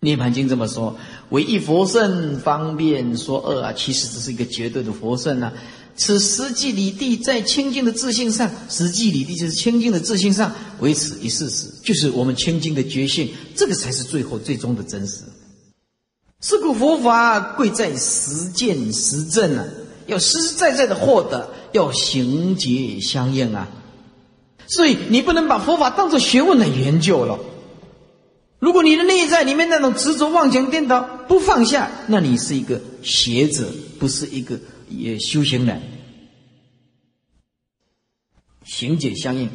[0.00, 0.96] 涅盘经这么说，
[1.30, 5.52] 唯一佛圣方便说二啊，其实这是一个绝对的佛圣啊。
[5.96, 15.20] 此实际理地在清净的自信上，实际理地就是清净的自信上，为此一事实，就是我们清净的觉性，这个才是最后最终的真实。
[16.40, 19.64] 是故佛法贵在实践实证啊，
[20.06, 23.68] 要实实在在的获得，要行结相应啊。
[24.66, 27.38] 所以你不能把佛法当做学问来研究了。
[28.58, 33.68] 如果你的内在里面那种执着、妄想、颠倒不放下，那你是一个学者，
[34.00, 34.58] 不是一个。
[34.88, 35.82] 也修行人，
[38.64, 39.50] 行解相应，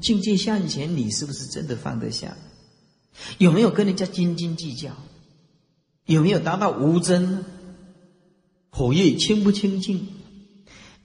[0.00, 2.36] 境界向前，你是不是真的放得下？
[3.38, 4.90] 有没有跟人家斤斤计较？
[6.04, 7.44] 有没有达到无争？
[8.70, 10.06] 火焰清不清净？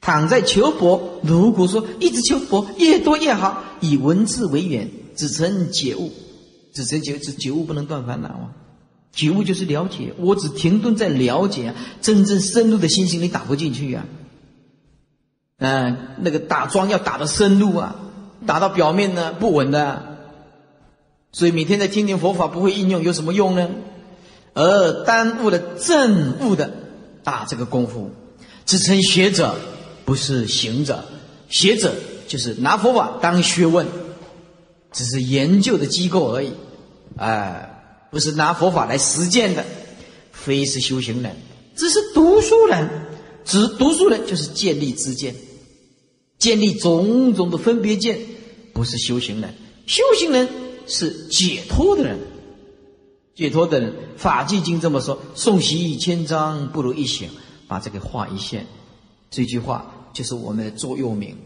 [0.02, 6.12] 躺在求佛，如果说一直求佛，越多越好，以文字为缘，只成解悟，
[6.74, 8.56] 只成解只解悟不能断烦恼啊。
[9.14, 14.06] 觉悟就是了解，我只停顿在了解，真正深入的心性你打不进去呀。
[15.58, 17.96] 嗯，那个打桩要打的深入啊，
[18.48, 20.18] 打到表面呢不稳的，
[21.34, 23.70] 所以每天在听听佛法不会应用有什么用呢？
[24.54, 26.72] 而耽误了正悟的
[27.24, 28.12] 打这个功夫，
[28.66, 29.56] 只称学者，
[30.06, 31.04] 不是行者。
[31.50, 31.94] 学者
[32.30, 33.86] 就是拿佛法当学问，
[34.94, 36.54] 只是研究的机构而已，
[37.18, 37.68] 哎。
[38.12, 39.66] 不是拿佛法来实践的，
[40.32, 41.36] 非是修行人，
[41.76, 42.88] 只是读书人。
[43.44, 45.34] 只读书人就是建立知见，
[46.38, 48.20] 建立种种的分别见，
[48.72, 49.56] 不是修行人。
[49.88, 50.48] 修行人
[50.86, 52.20] 是解脱的人，
[53.34, 53.94] 解脱的人。
[54.18, 57.30] 法纪经这么说：“诵习千章，不如一醒。”
[57.68, 58.68] 把这个画一线，
[59.30, 61.38] 这句话就是我们的座右铭。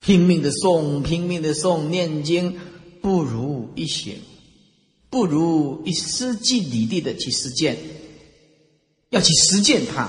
[0.00, 2.58] 拼命的诵，拼命的诵，念经
[3.06, 4.16] 不如一醒，
[5.10, 7.78] 不如一实际理地的去实践，
[9.10, 10.08] 要去实践它。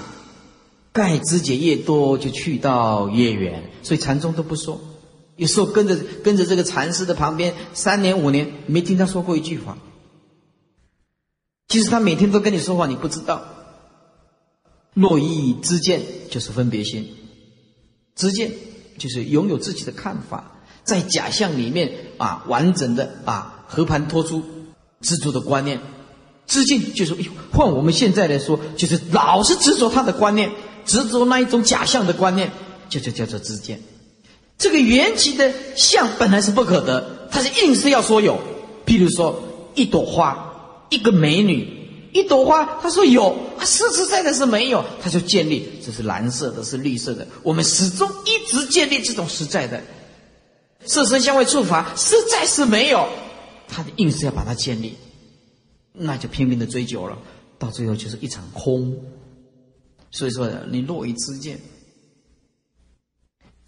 [0.92, 3.70] 盖枝节越多，就去到越远。
[3.84, 4.82] 所以禅宗都不说。
[5.36, 9.78] 有时候跟着跟着这个禅师的旁边，三年五年没听他说过一句话。
[11.68, 13.46] 其实他每天都跟你说话，你不知道。
[14.96, 17.08] 若意知见就是分别心，
[18.16, 18.52] 知见
[18.98, 20.57] 就是拥有自己的看法，
[20.88, 24.42] 在假象里面啊，完整的啊，和盘托出
[25.02, 25.82] 执着的观念。
[26.48, 27.14] 知见就是
[27.52, 30.50] 换我们现在来说，就是老是执着他的观念。
[30.86, 32.50] 执着那一种假象的观念，
[32.88, 33.82] 就就叫做知见。
[34.58, 38.40] 这个缘起的相本来是不可得，他是硬是要说有。
[38.86, 39.44] 譬如说，
[39.76, 41.68] 一朵花，一个美女，
[42.14, 47.28] 一朵花，他说有，实实在在是没有，他就建立这是蓝色的，是绿色的。
[47.44, 49.84] 我们始终一直建立这种实在的
[50.88, 53.08] 色身相位触法，实在是没有，
[53.68, 54.96] 他硬是要把它建立，
[55.94, 57.18] 那就拼命的追求了，
[57.60, 58.98] 到最后就是一场空。
[60.10, 61.60] 所以说，你若一知见，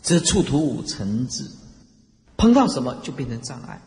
[0.01, 1.43] 则触土成智，
[2.37, 3.81] 碰到什么就变成障碍，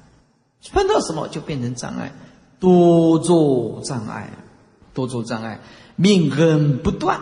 [0.70, 2.12] 碰到什么就变成障碍，
[2.60, 4.30] 多做障碍，
[4.92, 5.60] 多做障碍，
[5.96, 7.18] 命根不断，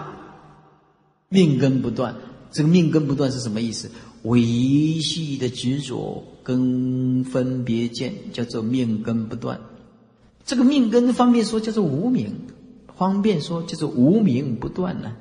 [1.28, 2.16] 命根不断，
[2.50, 3.88] 这个命根不断是什么意思？
[4.22, 9.60] 维系的执着跟分别见叫做命根不断，
[10.44, 12.32] 这个命根方便说叫做无名。
[12.96, 15.16] 方便说，就是无名不断呢，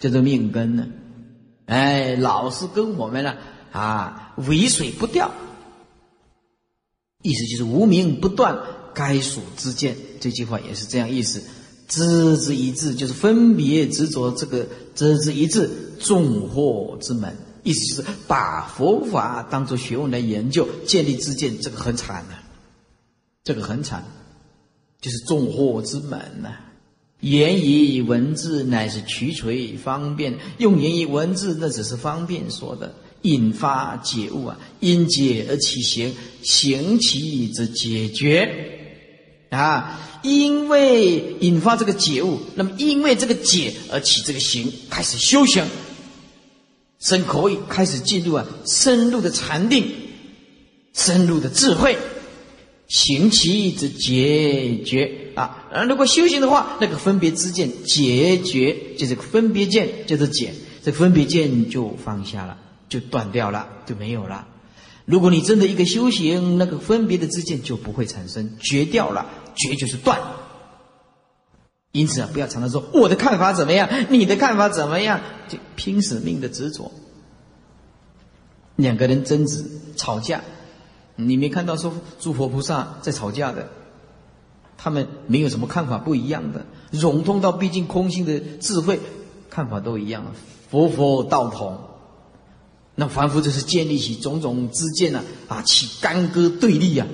[0.00, 0.86] 叫做命根呢。
[1.66, 3.34] 哎，老是跟我们呢
[3.70, 5.30] 啊，尾水不掉，
[7.20, 8.62] 意思就是无名不断，
[8.94, 9.94] 该属之见。
[10.20, 11.42] 这句话也是这样意思。
[11.86, 15.68] 知之一致，就是分别执着这个知之一致，
[15.98, 17.36] 众祸之门。
[17.62, 22.34] 意思就是把佛法当做学问来研究，建立自见，这个很惨的，
[23.44, 24.04] 这个很惨，
[25.00, 26.50] 就是众祸之门呢。
[27.20, 38.80] 言以文字乃是取锤方便，用言以文字那只是方便说的，引发解悟啊，因解而起行，行起则解决。
[39.50, 45.64] 啊，因为引发这个解悟，那么因为这个解而起这个行，开始修行，
[47.02, 49.92] 生可以开始进入啊深入的禅定，
[50.94, 51.98] 深入的智慧。
[52.88, 60.52] 行其之解决啊，如果修行的话，那个分别之见解决，就是分别见，就是解，
[60.84, 62.58] 这分别见就放下了，
[62.90, 64.46] 就断掉了，就没有了。
[65.06, 70.20] 如果你真的一个修行，那个分别的之见就不会产生，绝掉了，绝就是断。
[71.92, 76.90] 因此啊，不要常常说我的看法怎么样，你的看法怎么样，就拼死命的执着。
[78.76, 79.64] 两个人争执
[79.96, 80.42] 吵架。
[81.14, 83.68] 你没看到说诸佛菩萨在吵架的，
[84.78, 88.98] 他们没有什么看法不一样的，融通到毕竟空性的智慧，
[89.50, 90.32] 看法都一样，
[90.70, 91.78] 佛佛道同。
[92.94, 97.06] 那凡夫就是建立起种种之见啊，啊，起干戈对立啊，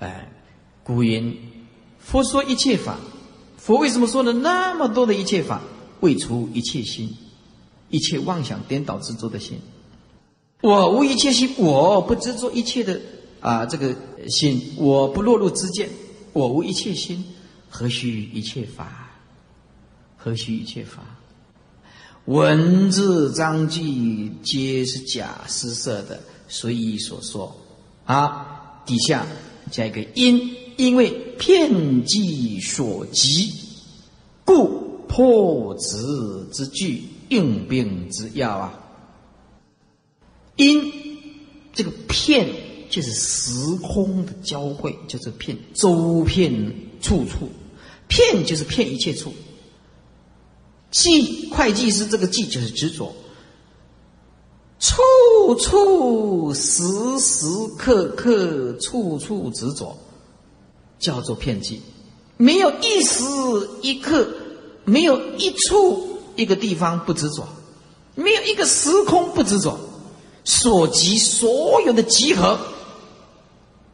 [0.00, 0.32] 哎，
[0.82, 1.36] 古言
[2.00, 2.98] 佛说一切法，
[3.64, 5.62] 佛为什么说了那么多的一切法？
[6.00, 7.16] 为除一切心，
[7.88, 9.58] 一切妄想颠倒执着的心。
[10.60, 13.00] 我无一切心，我不执着一切的
[13.40, 13.96] 啊，这个
[14.28, 15.88] 心，我不落入之见，
[16.34, 17.24] 我无一切心，
[17.70, 19.10] 何须一切法？
[20.18, 21.02] 何须一切法？
[22.26, 27.56] 文字章句皆是假施设的，随意所说
[28.04, 28.82] 啊。
[28.84, 29.24] 底下
[29.70, 33.52] 加一个因，因为片计所及，
[34.44, 38.80] 故破执之句，应病之药啊。
[40.56, 40.92] 因
[41.72, 42.48] 这个片
[42.88, 47.48] 就是时空的交汇，就是片周遍处处，
[48.08, 49.32] 片就是片一切处。
[50.90, 53.12] 计会计师这个计就是执着，
[54.78, 56.84] 处处时
[57.18, 59.96] 时刻刻处处执着，
[60.98, 61.80] 叫做片剂。
[62.36, 63.22] 没有一时
[63.82, 64.28] 一刻，
[64.84, 67.46] 没有一处一个地方不执着，
[68.14, 69.78] 没有一个时空不执着。
[70.46, 72.58] 所及所有的集合，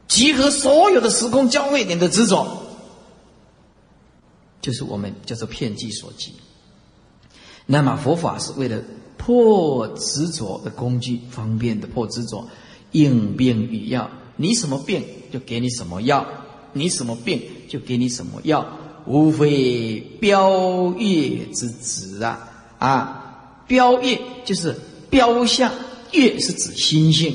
[0.08, 2.44] 集合所有的时空交汇点的执着，
[4.60, 6.34] 就是我们叫做片剂所及。
[7.66, 8.82] 那么佛法是为了
[9.16, 12.48] 破执着的工具，方便的破执着，
[12.90, 14.10] 应病与药。
[14.34, 16.26] 你什么病就给你什么药，
[16.72, 18.66] 你什么病就给你什么药，
[19.06, 23.64] 无非标月之子啊啊！
[23.66, 24.74] 标月就是
[25.08, 25.72] 标相，
[26.12, 27.34] 月是指心性。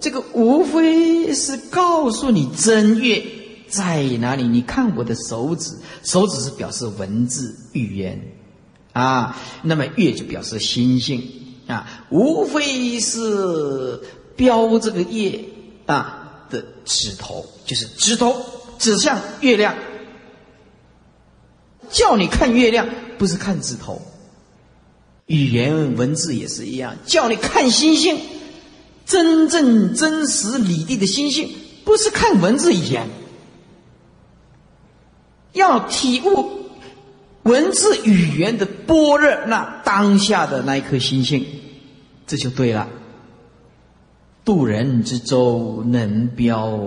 [0.00, 3.24] 这个无非是告诉你真月
[3.68, 4.42] 在哪里。
[4.42, 8.20] 你看我的手指，手指是表示文字语言
[8.92, 11.22] 啊，那么月就表示心性
[11.66, 14.00] 啊，无非是
[14.36, 15.40] 标这个月。
[15.86, 16.21] 啊
[16.52, 18.44] 的指头就是指头
[18.78, 19.74] 指向月亮，
[21.90, 22.86] 叫你看月亮，
[23.18, 24.00] 不是看指头。
[25.26, 28.20] 语言文字也是一样，叫你看星星，
[29.06, 31.48] 真正真实理地的星星，
[31.84, 33.08] 不是看文字语言。
[35.52, 36.50] 要体悟
[37.44, 41.46] 文字语言的般若，那当下的那一颗星星，
[42.26, 42.88] 这就对了。
[44.44, 46.78] 渡人之舟，能标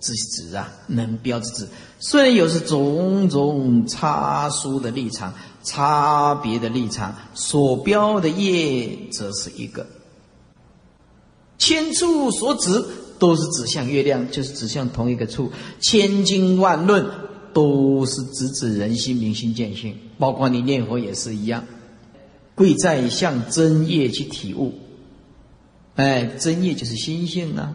[0.00, 1.68] 之子啊，能标之子。
[1.98, 9.86] 虽然有是种种差殊的立场，差别的立场，所标的业则是一个。
[11.58, 12.84] 千处所指
[13.18, 15.50] 都是指向月亮，就是指向同一个处。
[15.80, 17.06] 千经万论
[17.52, 21.64] 都是直指人心明心见性，包括你念佛也是一样。
[22.54, 24.74] 贵在向真业去体悟。
[25.96, 27.74] 哎，真业就是心性啊，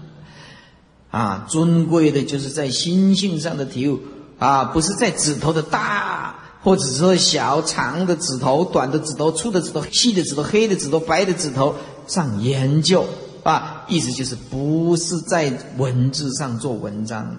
[1.12, 4.00] 啊，尊贵的就是在心性上的体悟。
[4.40, 11.76] 啊，不是在指头的大或者说小、长的指头、短的指头、粗的指头、细的指头、黑的指头、白的指头
[12.08, 13.06] 上研究。
[13.44, 17.38] 啊，意思就是不是在文字上做文章，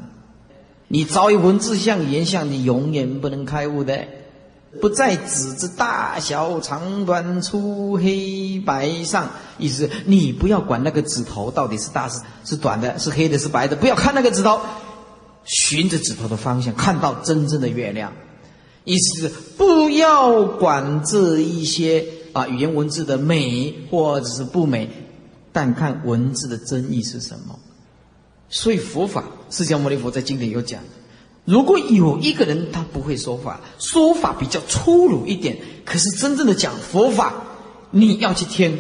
[0.89, 4.09] 你早有文字像言像，你永远不能开悟的。
[4.81, 14.61] 不在纸之大小、长短、粗黑白上，意思你不要管那个指头到底是大是是短的，是黑的，是白的，不要看那个指头，
[15.45, 18.13] 循着指头的方向看到真正的月亮。
[18.85, 19.29] 意思是
[19.59, 24.89] 不要管这一些啊语言文字的美或者是不美，
[25.53, 27.59] 但看文字的真意是什么。
[28.49, 30.81] 所以佛法，释迦牟尼佛在经典有讲。
[31.45, 37.33] 如果有一个人他不会说法，说法比较粗鲁一点，可是真正的讲佛法，
[37.91, 38.79] 你要去听。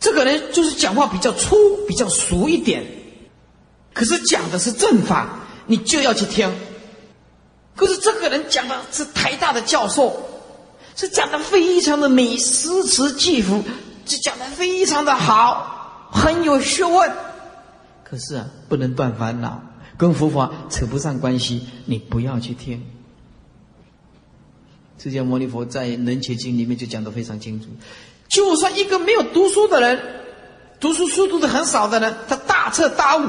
[0.00, 1.56] 这个人就是讲话比较粗、
[1.88, 2.84] 比较俗一点，
[3.94, 6.52] 可是讲的是正法，你就要去听。
[7.74, 10.14] 可是这个人讲的是台大的教授，
[10.94, 13.62] 是讲的非常的美，诗词句赋，
[14.04, 17.10] 是讲的非常的好，很有学问。
[18.04, 19.62] 可是啊，不能断烦恼。
[19.96, 22.82] 跟佛法扯不上关系，你不要去听。
[24.98, 27.66] 释迦牟尼佛在《能切经》里面就讲得非常清楚，
[28.28, 30.00] 就算一个没有读书的人，
[30.80, 33.28] 读书书读的很少的人，他大彻大悟，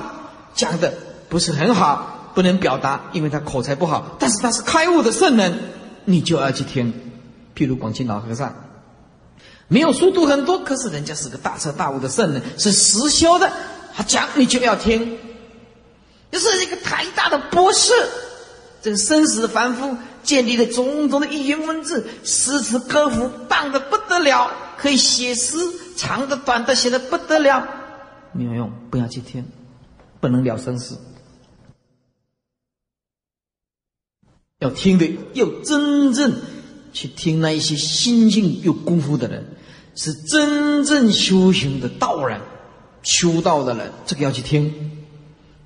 [0.54, 0.94] 讲的
[1.28, 5.60] 不是很好，不能表达，因为他口才不好，但是他是开悟的圣人，
[6.06, 6.94] 你就要去听。
[7.56, 8.56] 譬如广清老和尚，
[9.68, 13.52] 没有书读很多，可是人家是个大彻大悟的圣人，是实修的，
[13.94, 15.18] 他讲你就要听。
[16.36, 17.94] 就是一个台大的博士，
[18.82, 25.58] 这个生死凡夫建立了种种的语言文字，诗词歌赋棒的不得了，可以写诗，
[25.96, 27.66] 长的短的写的不得了，
[28.34, 29.46] 没有用，不要去听，
[30.20, 30.98] 不能了生死。
[34.60, 36.34] 要听的，要真正
[36.92, 39.56] 去听那一些心境有功夫的人，
[39.96, 42.42] 是真正修行的道人，
[43.04, 44.92] 修道的人，这个要去听。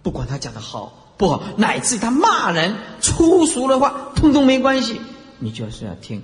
[0.02, 5.02] 不管他讲的好不好，乃至他骂人粗俗的话，通通没关系，
[5.40, 6.22] 你就是要听，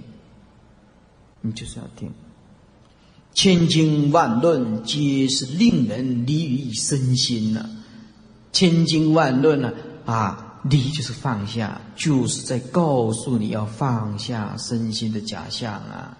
[1.41, 2.11] 你就是要听。
[3.33, 7.65] 千经万论皆是令人离于身心呐，
[8.53, 9.73] 千经万论呢
[10.05, 16.17] 啊，离就是放下，就是在告诉你要放下身心的假象啊，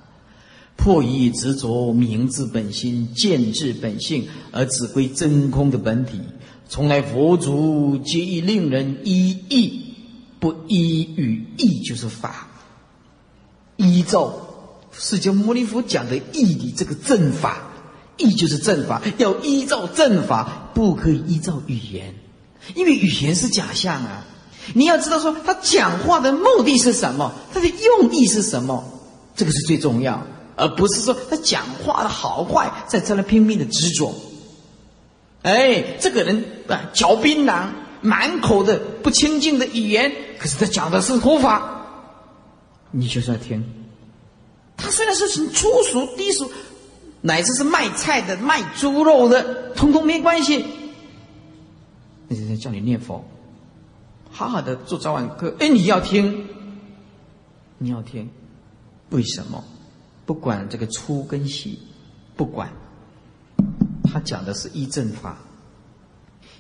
[0.76, 6.20] 破以执着，明自本心，见自本性，而只归真空的本体。
[6.68, 9.94] 从来佛祖皆以令人依义，
[10.40, 12.48] 不依于义就是法。
[13.78, 14.34] 依照
[14.92, 17.70] 释迦牟尼佛讲的义理，这个正法，
[18.18, 22.16] 义就是正法，要依照正法，不可以依照语言，
[22.74, 24.26] 因为语言是假象啊。
[24.74, 28.84] 你要知道说他讲话的目的是什么，他的用意是什么，
[29.36, 34.16] 这个是最重要，而不是说他讲话的好坏，在这里拼命的执着。
[35.46, 37.68] 哎，这个人啊，嚼槟榔，
[38.02, 41.86] 满口的不清净的语言，可是他讲的是佛法，
[42.90, 43.64] 你就是要听，
[44.76, 46.52] 他虽然是很粗俗低俗，
[47.22, 50.66] 乃至是卖菜的、卖猪肉的，通通没关系。
[52.28, 53.24] 那是在叫你念佛，
[54.32, 55.56] 好好的做早晚课。
[55.60, 56.48] 哎，你要听，
[57.78, 58.28] 你要听，
[59.12, 59.64] 为什么？
[60.26, 61.78] 不管这个粗跟细，
[62.36, 62.74] 不管，
[64.16, 65.38] 他讲的是一正法，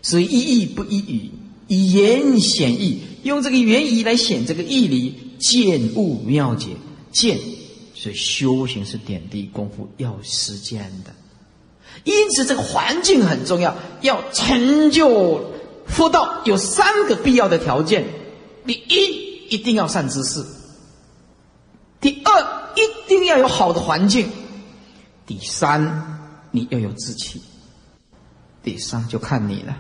[0.01, 1.31] 所以一义不一语，
[1.69, 6.71] 以言显义，用这个言语来显这个义理，见悟妙解，
[7.13, 7.39] 见，
[7.93, 11.11] 所以修行是点滴功夫，要时间的。
[12.03, 15.49] 因此，这个环境很重要，要成就
[15.87, 18.03] 佛道，有三个必要的条件：
[18.67, 20.43] 第一，一定要善知识；
[22.01, 22.65] 第二。
[22.75, 24.27] 一定要有好的环境。
[25.25, 26.14] 第三，
[26.55, 27.41] 你要有志气。
[28.63, 29.77] 第三就看你了。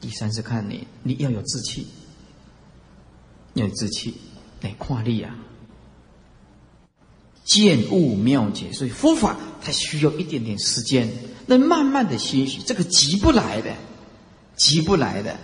[0.00, 1.88] 第三是看你，你要有志气，
[3.54, 4.14] 要有志气，
[4.60, 5.34] 来跨力啊，
[7.44, 8.72] 见悟妙解。
[8.72, 11.12] 所以佛法它需要一点点时间，
[11.46, 13.74] 那慢慢的欣喜，这个急不来的，
[14.54, 15.36] 急不来的。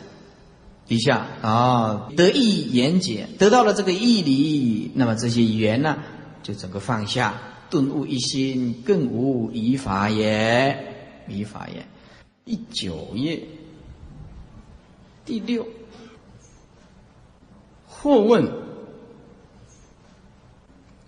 [0.87, 5.99] 底下啊，得意言解，得到了这个义理，那么这些缘呢，
[6.45, 7.41] 就整个放下，
[7.75, 10.95] 顿悟一心，更无疑法也，
[11.27, 11.85] 疑法也。
[12.45, 13.49] 第九页，
[15.25, 15.67] 第六，
[17.85, 18.49] 或问：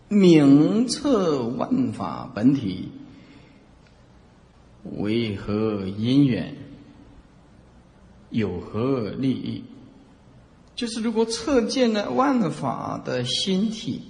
[0.08, 2.88] 明彻万法本体，
[4.82, 6.52] 为何因缘？
[8.30, 9.62] 有何利益？
[10.74, 14.02] 就是如果测见了万法的心体，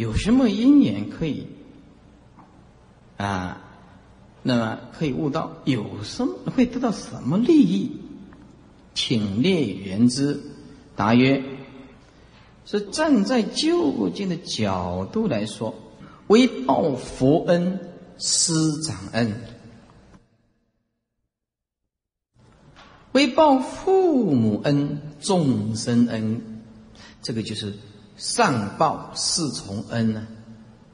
[0.00, 1.46] 有什么因缘可以
[3.18, 3.60] 啊？
[4.42, 7.92] 那么可以悟到有什么会得到什么利益？
[8.94, 10.40] 请列言之。
[10.96, 11.44] 答曰：
[12.64, 15.74] 是站在究竟的角度来说，
[16.28, 17.78] 为报佛恩、
[18.16, 19.38] 师长恩。
[23.12, 26.62] 为报父母恩、众生恩，
[27.20, 27.74] 这个就是
[28.20, 30.26] 上报四重恩呢。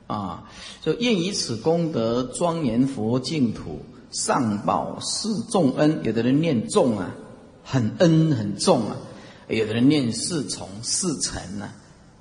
[0.07, 0.45] 啊，
[0.83, 3.81] 就愿以此功德庄严佛净土，
[4.13, 6.01] 上报四重恩。
[6.05, 7.11] 有的人念重啊，
[7.65, 8.95] 很恩很重啊；
[9.49, 11.71] 有的人念四重四层呢。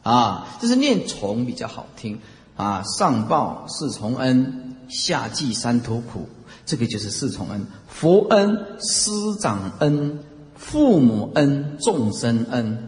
[0.01, 2.19] 啊，就是念重比较好听
[2.55, 2.81] 啊。
[2.97, 6.27] 上报四重恩，下济三途苦。
[6.65, 10.23] 这个就是四重恩：佛恩、师长恩、
[10.55, 12.84] 父母恩、众生恩。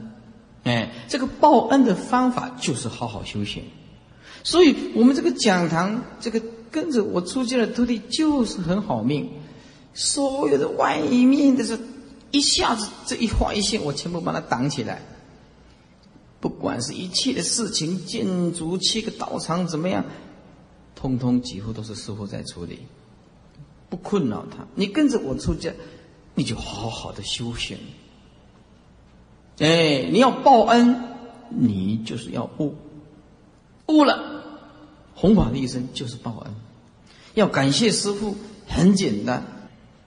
[0.68, 3.64] 哎，这个报恩的方法就是好好修行。
[4.44, 9.30] 所以，我们这个讲堂，这个跟着我出家的徒弟就是很好命。
[9.94, 11.80] 所有的外面的这
[12.32, 15.02] 一下子这一划一线，我全部把它挡起来。
[16.40, 20.06] 不管是一切的事情，建筑、七个道场怎么样，
[20.96, 22.80] 通通几乎都是师傅在处理。
[23.90, 25.72] 不困扰他，你跟着我出家，
[26.36, 27.78] 你就好好的修行。
[29.60, 31.04] 哎，你要报恩，
[31.50, 32.76] 你就是要悟，
[33.88, 34.44] 悟了，
[35.16, 36.54] 弘法的一生就是报恩。
[37.34, 38.36] 要感谢师傅，
[38.68, 39.44] 很简单，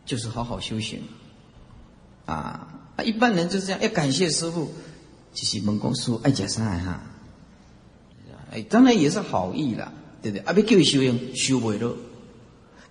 [0.04, 1.02] 就是好好修行。
[2.26, 2.68] 啊，
[3.04, 4.70] 一般人就是这样，要感谢师傅，
[5.34, 7.02] 就是门公师傅爱讲啥哈。
[8.52, 9.92] 哎，当然也是好意啦，
[10.22, 10.44] 对不对？
[10.44, 11.96] 啊，别叫伊修行，修不了。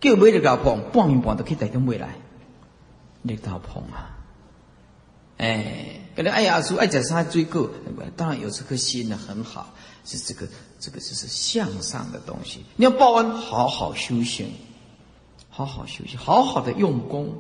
[0.02, 2.16] 叫买日头碰，半年半都可以带动未来。
[3.24, 4.18] 日头碰啊，
[5.38, 7.70] 哎，可能哎呀，说爱食啥追够，
[8.18, 10.46] 当然有这颗心呢，很好，是这个
[10.78, 12.66] 这个就是向上的东西。
[12.76, 14.52] 你要报恩，好好修行，
[15.50, 17.34] 好好修行，好好的用功，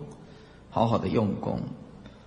[0.69, 1.59] 好好的用功。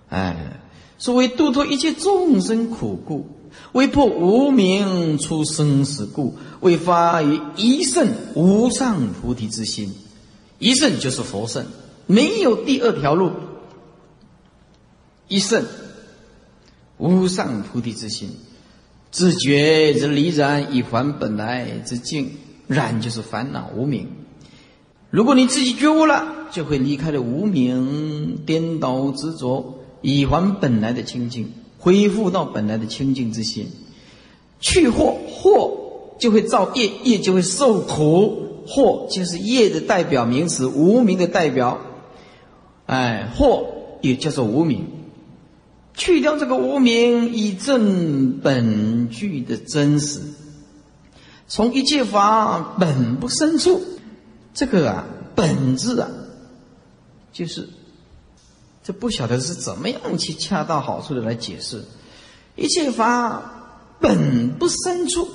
[0.09, 0.61] 哎，
[0.99, 3.25] 所谓度脱一切众生苦故，
[3.71, 9.91] 为破无明出生死故，为发于一圣无上菩提之心。
[10.59, 11.65] 一圣就是佛圣，
[12.05, 13.31] 没有第二条路。
[15.27, 15.65] 一圣
[17.03, 18.29] 无上菩提之心，
[19.11, 22.31] 自觉则离然以还本来之境，
[22.67, 24.07] 然就是烦恼无明。
[25.09, 33.67] 如果你自己觉悟了，就会离开了无明颠倒执着，以还本来的清净，恢复到本来的清净之心。
[34.61, 38.39] 去祸祸就会造业，业就会受苦。
[38.65, 41.81] 惑就是业的代表名词，无名的代表，
[42.85, 43.65] 哎，惑
[44.01, 44.87] 也叫做无名。
[45.95, 50.19] 去掉这个无名，以证本具的真实。
[51.47, 53.81] 从一切法本不生处，
[54.53, 56.09] 这个啊，本质啊，
[57.31, 57.69] 就是
[58.83, 61.83] 这不晓得是怎么样去恰到好处的来解释。
[62.55, 65.27] 一切法本不生处，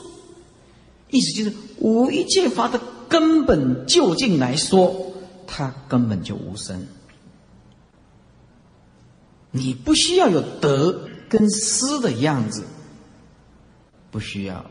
[1.11, 5.13] 意思就是无一切法的根本究竟来说，
[5.47, 6.87] 它根本就无生。
[9.51, 12.65] 你不需要有得跟失的样子，
[14.11, 14.65] 不需要。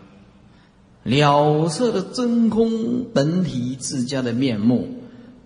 [1.04, 4.90] 了色的真空本体自家的面目，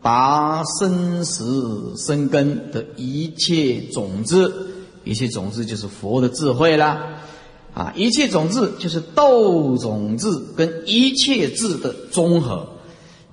[0.01, 4.71] 拔生死生根的一切种子，
[5.03, 7.21] 一切种子就是佛的智慧啦，
[7.75, 12.67] 啊，一切种子就是道种子跟一切智的综合，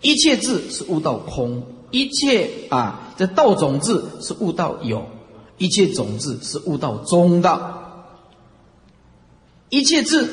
[0.03, 5.07] 一切智是悟到空，一切啊，这道种子是悟到有。
[5.59, 8.17] 一切种子是悟道中道，
[9.69, 10.29] 一切智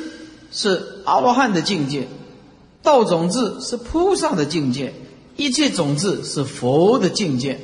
[0.51, 2.07] 是阿罗汉的境界，
[2.84, 4.93] 道种子是菩萨的境界，
[5.36, 7.59] 一切种子是佛的境界。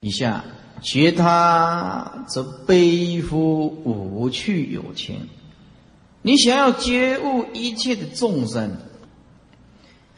[0.00, 0.44] 以下
[0.80, 5.28] 学他则悲夫无趣有情，
[6.22, 8.76] 你想要觉悟一切的众生，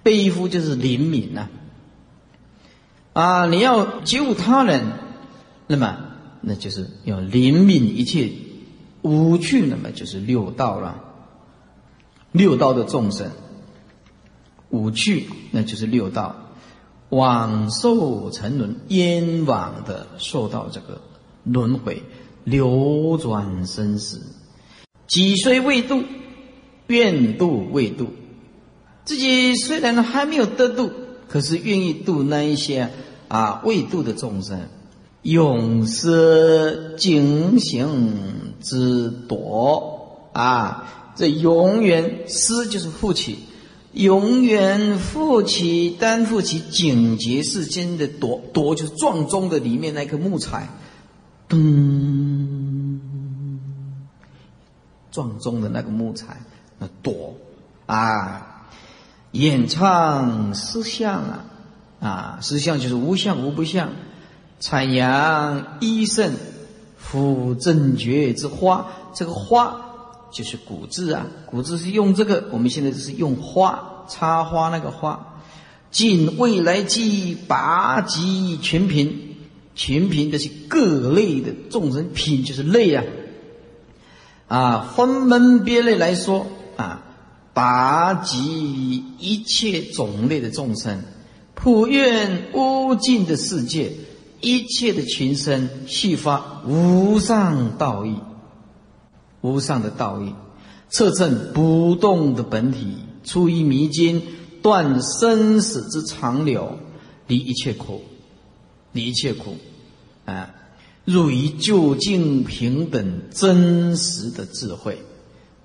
[0.02, 1.40] 悲夫就是灵敏呐。
[1.40, 1.50] 啊，
[3.18, 4.92] 啊你要救他人，
[5.66, 5.98] 那么
[6.40, 8.30] 那就是要怜悯一切
[9.02, 11.02] 无趣，那么就是六道了。
[12.30, 13.32] 六道的众生，
[14.70, 16.36] 五趣那就是六道，
[17.08, 21.00] 往受沉沦，冤枉的受到这个
[21.42, 22.04] 轮回
[22.44, 24.22] 流转生死，
[25.08, 26.04] 己虽未度，
[26.86, 28.10] 愿度未度，
[29.04, 30.92] 自己虽然还没有得度，
[31.28, 32.88] 可是愿意度那一些。
[33.28, 34.58] 啊，未度的众生，
[35.22, 41.12] 永失警醒之夺啊！
[41.14, 43.40] 这永远失就是负起，
[43.92, 50.68] 永远负起担负起警觉世间的夺夺，就是撞钟的里面那颗木材，
[51.48, 53.00] 噔，
[55.10, 56.40] 撞钟的那个木材，
[56.78, 57.34] 那夺
[57.86, 58.68] 啊，
[59.32, 61.44] 演唱思相啊。
[62.00, 63.90] 啊，实相就是无相无不相，
[64.60, 66.32] 产阳一圣
[66.96, 68.86] 辅正觉之花。
[69.14, 69.80] 这个花
[70.30, 75.34] 就是古字啊，古字是用这个，我们现在就是用花插花那个花。
[75.90, 79.36] 尽未来际拔极全品，
[79.74, 83.02] 全品的是各类的众生品，就是类啊。
[84.46, 86.46] 啊，分门别类来说
[86.76, 87.02] 啊，
[87.54, 91.02] 拔极一切种类的众生。
[91.60, 93.90] 普愿无尽的世界，
[94.40, 98.14] 一切的群生细发无上道义，
[99.40, 100.32] 无上的道义，
[100.88, 104.22] 测证不动的本体，出于迷津，
[104.62, 106.78] 断生死之长流，
[107.26, 108.02] 离一切苦，
[108.92, 109.56] 离一切苦，
[110.26, 110.54] 啊，
[111.04, 115.02] 入于究竟平等真实的智慧，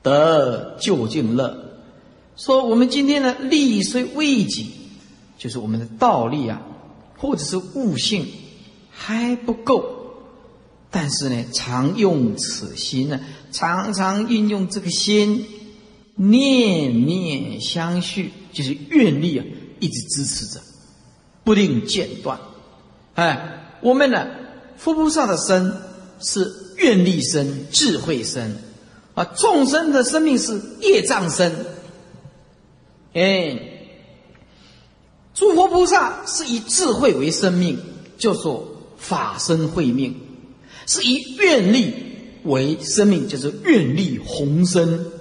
[0.01, 1.55] 得究竟乐。
[2.35, 4.71] 说我们今天呢，力虽未己。
[5.43, 6.61] 就是我们的道力啊，
[7.17, 8.25] 或者是悟性
[8.89, 9.83] 还不够，
[10.89, 13.19] 但是呢，常用此心呢，
[13.51, 15.45] 常常运用这个心，
[16.15, 19.43] 念念相续，就是愿力啊，
[19.81, 20.61] 一直支持着，
[21.43, 22.39] 不令间断。
[23.15, 24.25] 哎，我们呢，
[24.77, 25.73] 佛菩萨的身
[26.21, 28.55] 是愿力身、智慧身，
[29.13, 31.53] 啊，众生的生命是业障身，
[33.13, 33.71] 哎。
[35.33, 37.79] 诸佛菩萨是以智慧为生命，
[38.17, 38.67] 就说
[38.97, 40.13] 法身慧命；
[40.85, 41.95] 是以愿力
[42.43, 45.11] 为生命，就是愿力宏生。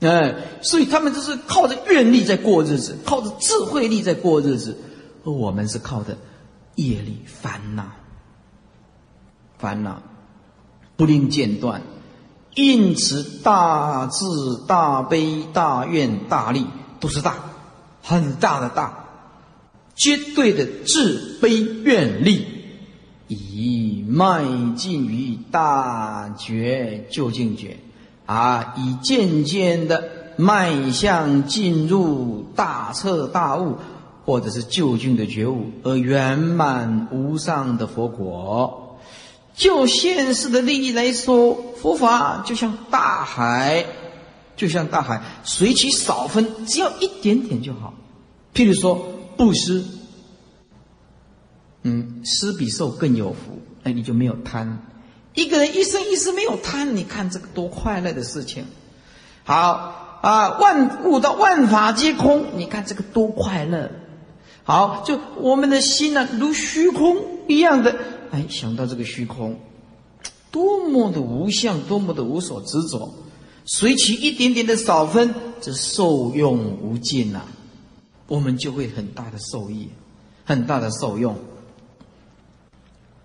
[0.00, 4.76] 哎，所以他们就是靠着愿力在过日子，靠着智慧力在过日子，
[5.24, 6.16] 而我们是靠着
[6.74, 7.84] 业力烦恼，
[9.58, 10.02] 烦恼
[10.96, 11.82] 不令间断。
[12.54, 14.24] 因此，大智、
[14.66, 16.66] 大悲、大愿、大力
[16.98, 17.36] 都是大，
[18.02, 19.09] 很大的大。
[20.02, 22.46] 绝对的自卑愿力，
[23.28, 24.42] 以迈
[24.74, 27.76] 进于大觉究竟觉，
[28.24, 33.76] 啊，以渐渐的迈向进入大彻大悟，
[34.24, 38.98] 或者是究竟的觉悟，而圆满无上的佛果。
[39.54, 43.84] 就现实的利益来说，佛法就像大海，
[44.56, 47.92] 就像大海，随其少分，只要一点点就好。
[48.54, 49.19] 譬如说。
[49.40, 49.82] 布施，
[51.82, 54.86] 嗯，施比受更有福，那你就没有贪。
[55.32, 58.66] 一个人一生一世没有贪，你看这个多快乐的事情。
[59.44, 63.90] 好啊，万物到万法皆空，你看这个多快乐。
[64.62, 67.16] 好，就我们的心呢，如虚空
[67.48, 67.96] 一样的，
[68.30, 69.58] 哎，想到这个虚空，
[70.50, 73.14] 多么的无相，多么的无所执着，
[73.64, 77.40] 随其一点点的少分，这受用无尽呐，
[78.30, 79.88] 我们就会很大的受益，
[80.44, 81.36] 很大的受用。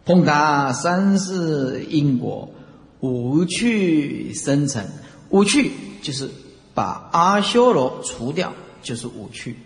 [0.03, 2.49] 通达三世因果，
[3.01, 4.83] 无趣生成。
[5.29, 6.27] 五趣就是
[6.73, 8.51] 把阿修罗除掉，
[8.81, 9.57] 就是五趣。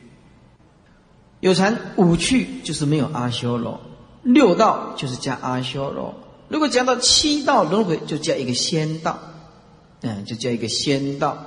[1.40, 3.80] 有禅五趣就是没有阿修罗，
[4.24, 6.16] 六道就是加阿修罗。
[6.50, 9.18] 如果讲到七道轮回，就加一个仙道，
[10.02, 11.46] 嗯，就加一个仙道。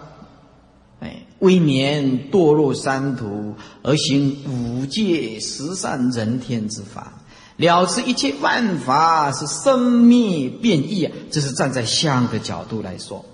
[1.02, 7.20] 哎，未免堕落三途，而行五界十善人天之法，
[7.56, 11.10] 了知一切万法是生灭变异！
[11.32, 13.24] 这是站在相的角度来说。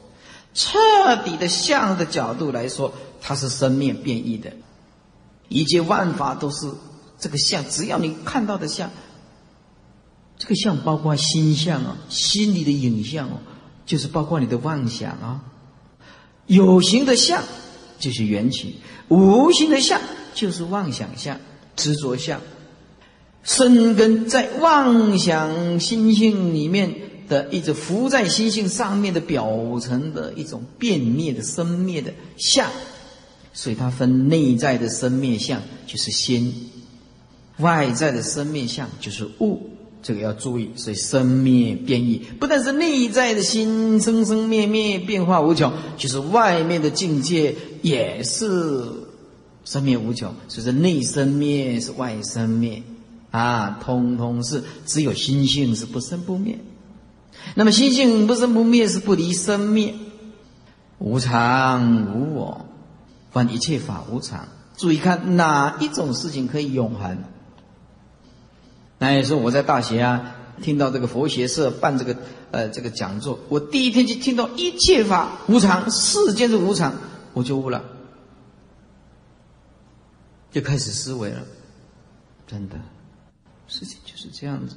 [0.55, 0.79] 彻
[1.25, 4.55] 底的相的角度来说，它是生灭变异的，
[5.51, 6.71] 一切万法都是
[7.19, 7.62] 这个相。
[7.69, 8.91] 只要你看到的相，
[10.39, 13.41] 这个相包括心相啊，心里的影像哦，
[13.85, 15.43] 就是包括你的妄想啊。
[16.49, 17.44] 有形的相
[18.01, 18.74] 就是缘起，
[19.07, 20.01] 无形的相
[20.34, 21.38] 就是妄想相、
[21.76, 22.40] 执着相，
[23.44, 26.92] 生根在妄想心性里面。
[27.28, 29.46] 的一种浮在心性上面的表
[29.80, 32.70] 层的一种变灭的生灭的相，
[33.53, 36.70] 所以它分内在的生灭相就是心，
[37.59, 39.61] 外在的生灭相就是物，
[40.03, 40.70] 这个要注意。
[40.76, 48.82] 所以生灭变异，不但是内在的心生生灭灭变化无穷，就是外面的境界也是
[49.64, 50.34] 生灭无穷。
[50.49, 52.82] 所以说内生灭是外生灭
[53.30, 56.59] 啊，通通是只有心性是不生不灭。
[57.55, 59.94] 那么心性不生不灭，是不离生灭，
[60.99, 62.66] 无常无我，
[63.30, 64.49] 凡一切法无常。
[64.76, 67.18] 注意看哪一种事情可以永恒？
[68.99, 72.16] 那也是我在大学啊，听到这个佛学社办这个
[72.51, 76.94] 呃这个讲座，我第一天就听到一切法无常，世间是无常，
[77.32, 77.84] 我就悟了，
[80.51, 81.42] 就开始思维了。
[82.46, 82.76] 真的，
[83.68, 84.76] 事情就是这样子。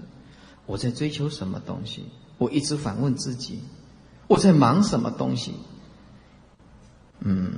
[0.65, 2.05] 我在追求什么东西？
[2.38, 3.59] 我一直反问自己，
[4.28, 5.53] 我在忙什么东西？
[7.19, 7.53] 嗯，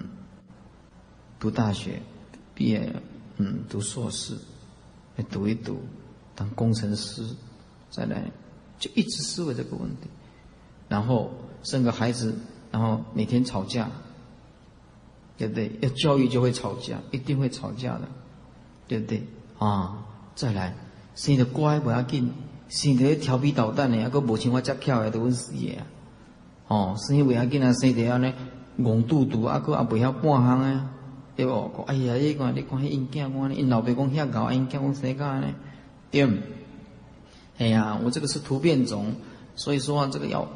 [1.39, 2.01] 读大学
[2.53, 2.93] 毕业，
[3.37, 4.35] 嗯，读硕士，
[5.15, 5.81] 来读一读，
[6.35, 7.27] 当工程师，
[7.89, 8.31] 再来，
[8.79, 10.07] 就一直思维这个问题。
[10.89, 11.31] 然后
[11.63, 12.35] 生个孩子，
[12.71, 13.89] 然后每天吵架，
[15.37, 15.71] 对不对？
[15.81, 18.07] 要教育就会吵架，一定会吵架的，
[18.87, 19.23] 对不对？
[19.59, 20.05] 啊，
[20.35, 20.75] 再来
[21.15, 22.31] 生得乖不要紧。
[22.69, 25.77] 生得调皮捣蛋的，还个无像我遮巧的，都阮死的！
[26.67, 28.33] 哦，生袂要紧啊，生得安尼
[28.79, 30.89] 戆嘟嘟，啊个也袂晓半项啊，
[31.35, 31.83] 对无？
[31.85, 35.53] 哎呀，你看，你看迄因囝，我因老爸讲遐搞，因囝讲生个安尼，
[36.13, 36.41] 对。
[37.59, 39.15] 哎呀，我这个是突变种，
[39.55, 40.47] 所以说啊，这个要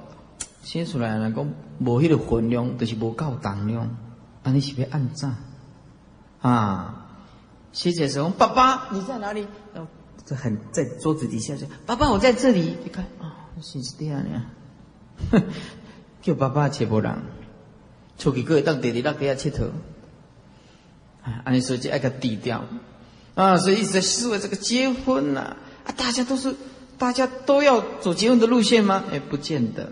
[0.63, 3.95] 写出来了，讲无迄个分量，就是无够重量，
[4.43, 5.31] 安尼是要按怎？
[6.41, 7.07] 啊，
[7.71, 9.47] 写姐说：“爸爸，你在哪里？”
[10.25, 14.23] 这很在桌子底下说：“爸爸，我在这里。”你看啊，是这样
[15.31, 15.43] 的，
[16.21, 17.15] 叫爸爸切不人，
[18.17, 19.65] 出去个当弟弟那给他切头，
[21.23, 22.65] 啊，按理说就爱个低调，
[23.37, 26.55] 啊，所以一直在思维这个结婚呐，啊，大家都是
[26.97, 29.03] 大家都要走结婚的路线吗？
[29.11, 29.91] 哎，不见得，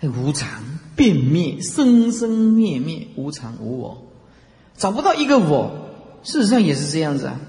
[0.00, 0.64] 哎无常
[0.96, 4.08] 变灭，生生灭灭，无常无我，
[4.76, 5.88] 找不到一个我，
[6.24, 7.40] 事实上也是这样子啊。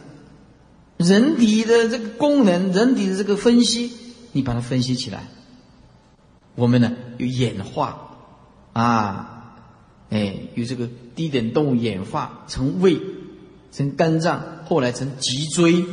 [0.98, 3.92] 人体的这个功能，人体的这个分析，
[4.32, 5.24] 你把它分析起来，
[6.54, 8.16] 我们呢有演化
[8.74, 9.56] 啊，
[10.12, 13.02] 哎，有这个低等动物演化成胃，
[13.72, 15.86] 成肝脏，后来成脊椎，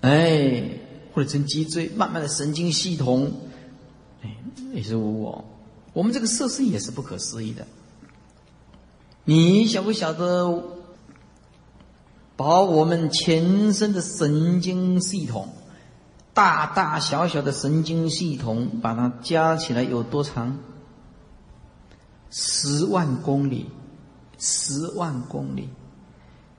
[0.00, 0.70] 哎，
[1.12, 3.32] 或者成脊椎，慢慢的神经系统，
[4.22, 4.36] 哎，
[4.72, 5.44] 也是无我，
[5.92, 7.66] 我们这个设施也是不可思议的，
[9.24, 10.62] 你晓不晓得？
[12.36, 15.50] 把我们全身的神经系统，
[16.32, 20.58] 大大小小的神经系统，把它加起来有多长？
[22.30, 23.70] 十万公里，
[24.36, 25.68] 十万公里，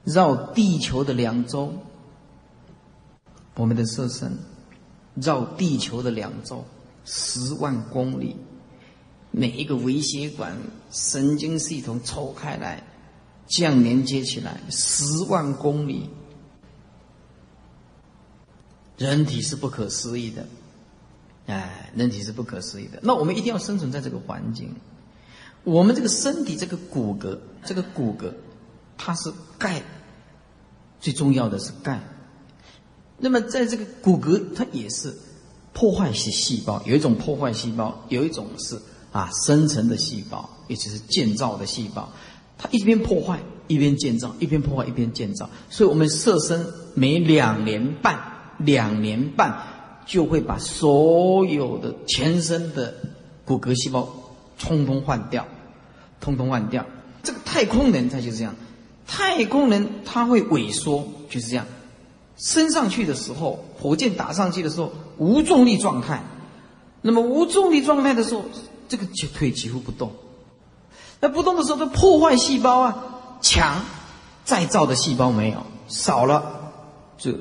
[0.05, 1.73] 绕地球的两周。
[3.55, 4.37] 我们的色身
[5.15, 6.63] 绕地球的两周，
[7.03, 8.35] 十万公里，
[9.31, 10.57] 每一个微血管、
[10.91, 12.83] 神经系统抽开来。
[13.47, 16.09] 这样连接起来十万公里，
[18.97, 20.47] 人体是不可思议的，
[21.45, 22.99] 哎，人体是不可思议的。
[23.03, 24.73] 那我们一定要生存在这个环境。
[25.63, 28.33] 我们这个身体这个骨骼，这个骨骼
[28.97, 29.83] 它是钙，
[31.05, 32.01] 最重要的是钙。
[33.19, 35.15] 那么在这个骨骼，它也是
[35.71, 38.75] 破坏细细胞，有一种破坏细胞，有一种是
[39.11, 42.11] 啊生成的细胞，也就是建造的细胞。
[42.57, 45.47] 它一边破坏一边建造，一边破坏一边建造。
[45.69, 48.19] 所以，我们设身每两年半，
[48.57, 49.61] 两年半
[50.07, 52.95] 就会把所有的全身的
[53.45, 54.11] 骨骼细胞
[54.57, 55.45] 通通换掉，
[56.19, 56.83] 通通换掉。
[57.21, 58.55] 这个太空人他就是这样，
[59.07, 61.65] 太空人他会萎缩，就是这样。
[62.37, 66.23] 升上去的时候，火箭打上去的时候，无重力状态。
[67.01, 68.43] 那么无重力状态的时候，
[68.89, 70.11] 这个腿几乎不动。
[71.21, 73.05] 那不动的时候，它破坏细胞啊，
[73.41, 73.83] 强
[74.43, 76.73] 再造的细胞没有少了，
[77.17, 77.31] 这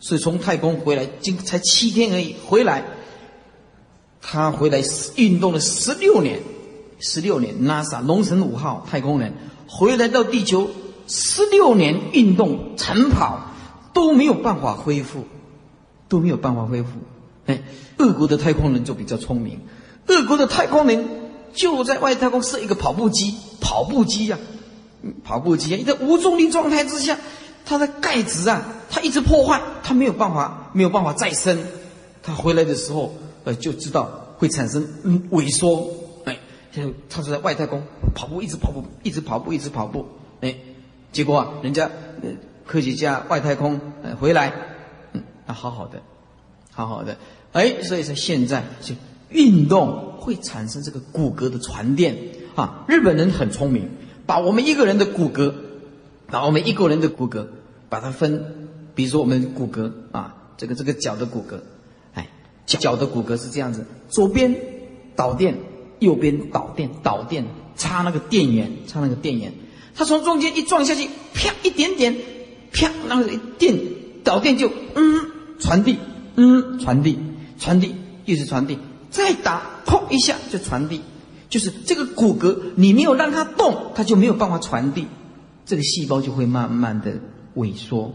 [0.00, 2.84] 所以从太空回来，今才七天而已，回来
[4.20, 4.82] 他回来
[5.16, 6.40] 运动了十六年，
[6.98, 9.34] 十六年，NASA 龙神五号太空人
[9.68, 10.68] 回来到地球
[11.06, 13.50] 十六年运动晨跑。
[13.94, 15.24] 都没有办法恢复，
[16.08, 16.88] 都没有办法恢复。
[17.46, 17.62] 哎，
[17.98, 19.60] 俄国的太空人就比较聪明，
[20.08, 21.08] 俄国的太空人
[21.54, 24.36] 就在外太空设一个跑步机，跑步机呀，
[25.22, 27.16] 跑步机啊，在无重力状态之下，
[27.64, 31.56] 它的钙质啊，它一直破坏，它没有办法，没有办法再生。
[32.20, 35.88] 它回来的时候，呃，就知道会产生嗯萎缩。
[36.24, 36.36] 哎，
[36.72, 40.04] 就他是在外太空跑步，一直跑步，一直跑步，一直跑步。
[40.40, 40.56] 哎，
[41.14, 41.90] 结果啊，人家
[42.20, 42.28] 呃。
[42.66, 44.50] 科学家外太空呃回来，
[45.12, 46.00] 嗯，那好好的，
[46.72, 47.18] 好好的，
[47.52, 48.94] 哎，所以说现在就
[49.28, 52.16] 运动会产生这个骨骼的传电
[52.54, 52.86] 啊。
[52.88, 53.90] 日本人很聪明，
[54.24, 55.52] 把我们一个人的骨骼，
[56.28, 57.48] 把我们一个人的骨骼，
[57.90, 61.60] 把它分，比如说我们骨骼啊，这个这个脚的骨骼，
[62.14, 62.30] 哎，
[62.64, 64.56] 脚的骨骼是这样子，左边
[65.14, 65.54] 导电，
[65.98, 67.44] 右边导电，导电
[67.76, 69.52] 插那个电源，插那个电源，
[69.94, 72.16] 它从中间一撞下去，啪一点点。
[72.72, 73.78] 啪，然后一电
[74.24, 75.30] 导电就嗯
[75.60, 75.96] 传递，
[76.34, 77.18] 嗯传递，
[77.60, 78.78] 传递一直传递，
[79.10, 81.00] 再打砰一下就传递，
[81.48, 85.06] 就是这个骨骼你没有让它动，它就没有办法传递，
[85.64, 87.12] 这个细胞就会慢慢的
[87.54, 88.12] 萎缩。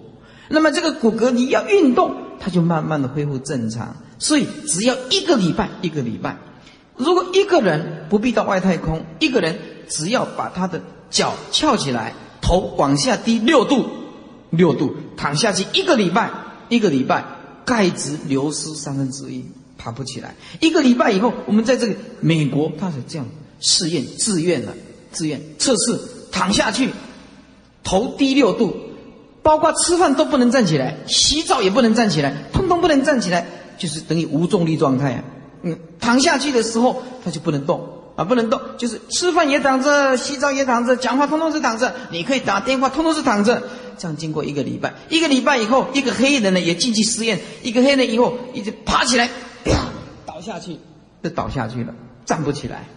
[0.50, 3.96] 那么这个骨骼你要运动，它就慢慢的恢复正常。
[4.18, 6.38] 所以只要一个礼拜，一个礼拜，
[6.98, 9.58] 如果一个人不必到外太空，一个人
[9.88, 13.86] 只要把他的脚翘起来，头往下低六度。
[14.52, 16.32] 六度躺下去一个礼拜，
[16.70, 17.24] 一个礼拜
[17.66, 19.46] 钙质流失三分之一，
[19.78, 20.34] 爬不起来。
[20.60, 23.28] 一个礼拜以后，我们在这个美国，他是这样
[23.60, 24.74] 试验自愿的，
[25.12, 26.00] 自愿测试
[26.32, 26.90] 躺下去，
[27.84, 28.76] 头低六度，
[29.44, 33.46] 包括吃饭都不能站起来，洗澡也不能站起来，通通不能站起来，
[33.78, 35.24] 就是等于无重力状态啊。
[35.62, 37.88] 嗯，躺下去的时候他就不能动
[38.20, 43.64] 啊，不能动，就是吃饭也躺着，洗澡也躺着，讲话通通是躺着，你可以打电话，通通是躺着。
[43.98, 49.30] 这样经过一个礼拜，一个礼拜以后，一个黑人呢也进去实验，一个黑人以后一直爬起来，
[50.26, 50.78] 倒下去，
[51.24, 51.96] 就倒下去了，
[52.26, 52.90] 站不起来，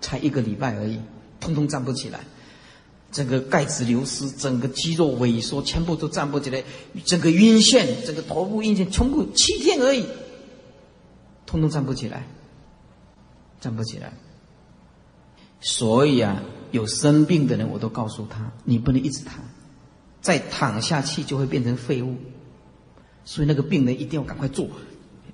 [0.00, 1.00] 才一个礼拜而已，
[1.40, 2.20] 通通站不起来，
[3.10, 6.62] 整个钙质流失，整个肌肉萎缩，全部都站不起来，
[7.04, 10.06] 整个晕眩，整个头部晕眩，全部七天而已，
[11.44, 12.24] 通通站不起来，
[13.60, 14.12] 站不起来。
[15.60, 19.42] 所以啊，有生病的人，我都告诉他，你不能一直躺。
[20.22, 22.14] 再躺下去就会变成废物，
[23.24, 24.68] 所以那个病人一定要赶快做，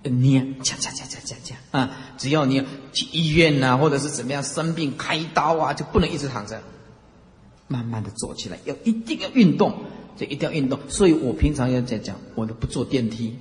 [0.05, 1.91] 捏，掐掐掐掐掐掐啊！
[2.17, 2.63] 只要你
[2.93, 6.63] 去医院呐，或者是怎么样生病开刀啊，就不能一直躺着，
[7.67, 9.75] 慢慢的坐起来，要一定要运动，
[10.17, 10.79] 就一定要运动。
[10.89, 13.37] 所以我平常要在讲，我都不坐电梯，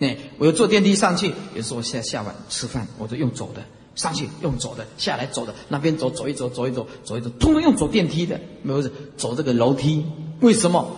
[0.00, 3.64] 哎，我要坐电梯上去，有时候下下晚吃饭，我都用走的。
[3.94, 8.82] 上去用走的，下来走的，那边走走一走，走一走，走一走，通通用走电梯的，没有
[9.16, 10.04] 走这个楼梯。
[10.40, 10.96] 为什么？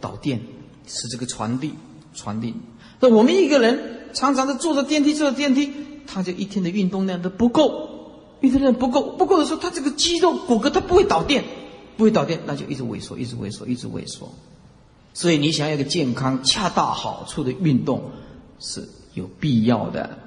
[0.00, 0.40] 导电，
[0.86, 1.72] 是这个传递，
[2.14, 2.54] 传递。
[3.00, 5.72] 那我们一个人常常的坐着电梯，坐着电梯，
[6.06, 7.88] 他就一天的运动量都不够，
[8.40, 11.44] 运动量不够，不够的时候，他这个肌肉骨骼他不会导电，
[11.96, 14.34] 不会导电，那就一直萎缩，一直萎缩，一直萎缩。
[15.14, 18.10] 所以你想要一个健康、恰到好处的运动
[18.60, 20.18] 是有必要的。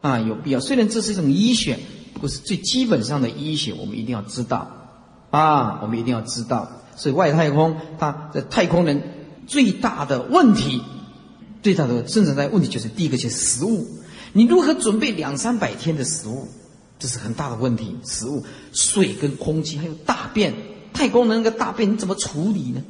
[0.00, 0.60] 啊，有必要。
[0.60, 1.78] 虽然这是一种医学，
[2.14, 4.70] 不是最基本上的医学，我们一定要知道。
[5.30, 6.70] 啊，我们一定要知道。
[6.94, 9.02] 所以外太空，它的太空人
[9.46, 10.80] 最大的问题，
[11.62, 13.86] 最大的生存在问题就是第一个就是食物。
[14.32, 16.48] 你如何准备两三百天的食物？
[16.98, 17.96] 这是很大的问题。
[18.04, 20.54] 食物、水跟空气，还有大便，
[20.94, 22.82] 太空人那个大便你怎么处理呢？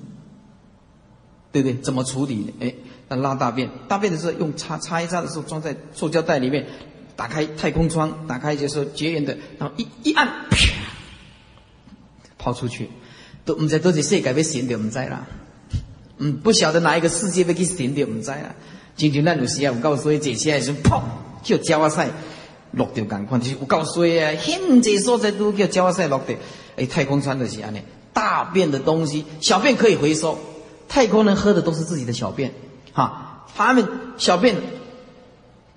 [1.50, 1.80] 对不对？
[1.80, 2.52] 怎么处理？
[2.60, 2.74] 哎，
[3.08, 6.66] 那拉大便，大便的时候用擦擦一擦的时候，装在塑胶袋里面。
[7.16, 10.56] 打开太空窗，打开就是绝缘的，然后一一按，啪，
[12.38, 12.90] 抛出去，
[13.44, 15.26] 都唔知多少世界被神掉唔知啦，
[16.18, 18.54] 嗯，不晓得哪一个世界被给神掉唔知啦。
[18.96, 21.02] 今天那有时啊，我告诉你，这些是砰，
[21.42, 22.08] 叫加瓦赛
[22.72, 24.36] 落掉赶快，就是有够衰啊！
[24.40, 26.36] 现在所在都叫加瓦赛落掉。
[26.76, 30.38] 哎，太空船的是安尼，大便的东西，小便可以回收，
[30.88, 32.52] 太空人喝的都是自己的小便，
[32.92, 33.86] 哈，他们
[34.18, 34.56] 小便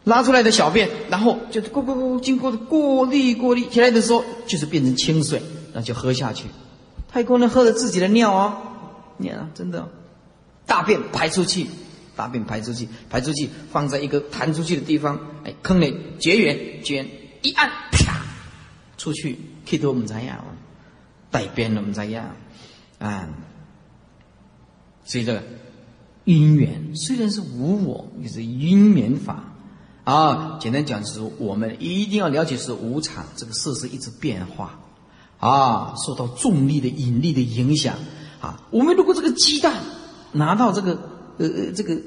[0.10, 5.42] 拉出来的小便，然后就过过过经过过滤过滤起来的时候，就是变成清水，
[5.74, 6.48] 那就喝下去。
[7.08, 8.58] 太空人喝了自己的尿哦，
[9.18, 9.88] 尿啊，真的，
[10.66, 11.68] 大便排出去。
[12.16, 17.10] 大便排出去，排出去放在一个弹出去的地方，哎，坑里绝缘，绝缘
[17.42, 18.22] 一按，啪，
[18.98, 20.44] 出去，去都唔知呀，
[21.32, 22.36] 带边了唔知样，
[22.98, 23.30] 啊，
[25.06, 25.42] 所以这个
[26.26, 29.49] 因缘虽然是无我，也是因缘法
[30.12, 30.58] 啊。
[30.60, 34.80] 简单讲就是我们一定要了解是无常，这个事是一直变化
[35.40, 37.96] 啊，受到重力的引力的影响
[38.42, 38.64] 啊。
[38.72, 39.84] 我们如果这个鸡蛋
[40.32, 41.18] 拿到这个。
[41.42, 41.98] 呃呃，这个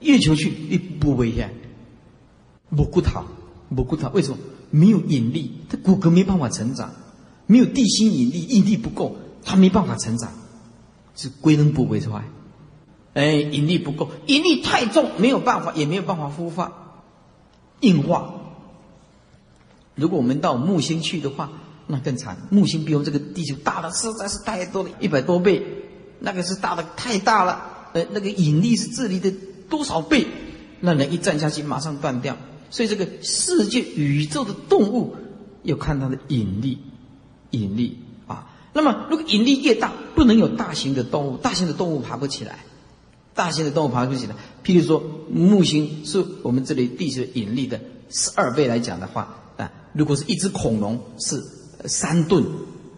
[0.00, 1.54] 月球去你不危险，
[2.76, 3.24] 不骨头，
[3.74, 4.36] 不骨头，为什么？
[4.68, 6.92] 没有引力，它骨骼没办法成长，
[7.46, 10.30] 没有地心引力，引力不够，它没办法成长，
[11.16, 12.26] 是归根不归出来。
[13.14, 16.87] 哎，引力不够，引力太重，没有办法，也没有办法孵化、
[17.80, 18.34] 硬化。
[19.94, 21.50] 如果我们到木星去的话，
[21.86, 22.36] 那更惨。
[22.50, 25.64] 木星比我们这个地球大的实在是太多了，一百多倍，
[26.20, 27.90] 那个是大的太大了。
[27.94, 29.32] 呃，那个引力是这里的
[29.68, 30.26] 多少倍？
[30.80, 32.36] 那人一站下去马上断掉。
[32.70, 35.16] 所以这个世界宇宙的动物
[35.62, 36.78] 要看它的引力，
[37.50, 38.50] 引力啊。
[38.74, 42.58] 那么如果引力越大，不能有大型的动物，大型的动物爬不起来，
[43.38, 44.34] 大型的动物爬不起来。
[44.64, 47.80] 譬如说木星是我们这里地球引力的
[48.10, 51.40] 十二倍来讲的话啊，如果是一只恐龙是
[51.86, 52.44] 三吨，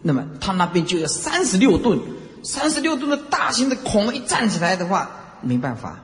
[0.01, 1.99] 那么它那边就要三十六吨。
[2.43, 5.11] 三十六吨的大型的恐龙一站起来的话，
[5.43, 6.03] 没办法，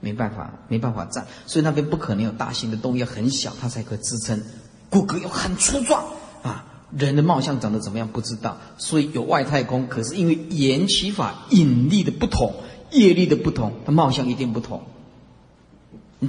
[0.00, 4.42] 没办法，没办法站，所以那边不可能有大型的动物，要很小它才可以支撑，
[4.88, 6.02] 骨骼要很粗壮
[6.42, 6.64] 啊。
[6.96, 12.54] 人的貌相长得怎么样不知道，所以有外太空，可是因为延期法引力的不同、
[12.90, 14.82] 业力的不同，它貌相一定不同。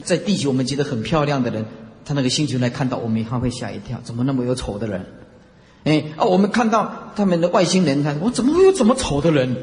[0.04, 1.66] 在地球我们觉得很漂亮的人，
[2.06, 5.06] 他那个星球来看到我们，他会吓一跳，怎么那么有丑的人？
[5.84, 6.26] 哎啊！
[6.26, 9.58] 我们看到他们的外星人，他我怎么会有这么丑的人？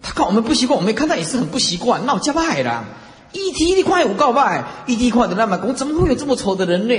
[0.00, 2.06] 他看我们不习惯，我们看到也是很不习惯。
[2.06, 2.84] 那我加拜了，
[3.32, 6.94] 一提一块五告拜，一提一块的那么我怎么会有这么丑的人呢？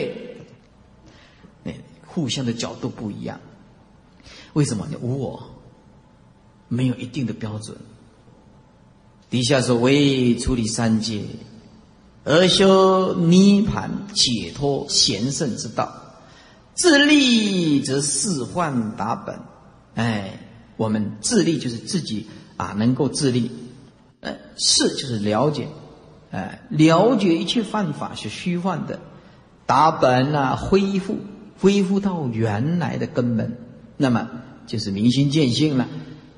[1.64, 3.40] 哎，互相的角度不一样，
[4.54, 4.86] 为什么？
[4.90, 5.42] 你无我，
[6.68, 7.78] 没有一定的标准。
[9.36, 11.24] 底下说为处理三界，
[12.24, 15.94] 而修涅盘解脱贤圣之道。
[16.74, 19.38] 自立则四幻达本，
[19.96, 20.40] 哎，
[20.78, 23.52] 我们自立就是自己啊，能够自立，
[24.22, 25.68] 呃，事就是了解，
[26.32, 29.02] 哎，了解一切犯法是虚幻的，
[29.66, 31.18] 达本啊，恢复
[31.60, 33.58] 恢复到原来的根本，
[33.98, 34.30] 那么
[34.66, 35.90] 就是明心见性了，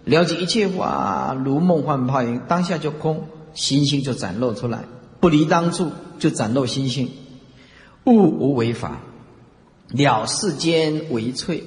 [0.08, 4.86] 了解一切法如梦幻泡影，当下就空，心性就展露出来，
[5.20, 7.12] 不离当处就展露心性，
[8.06, 9.00] 物无为法。
[9.90, 11.64] 了世间为脆，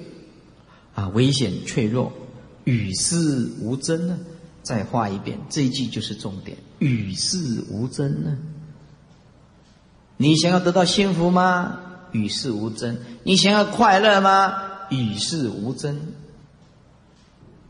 [0.95, 2.12] 啊，危险脆弱，
[2.64, 4.18] 与世无争呢？
[4.62, 6.59] 再画一遍，这一句就是重点。
[6.78, 8.36] 与世无争呢？
[10.18, 11.80] 你想要得到幸福吗？
[12.12, 12.99] 与世无争。
[13.22, 14.55] 你想要快乐吗？
[14.91, 15.99] 与世无争。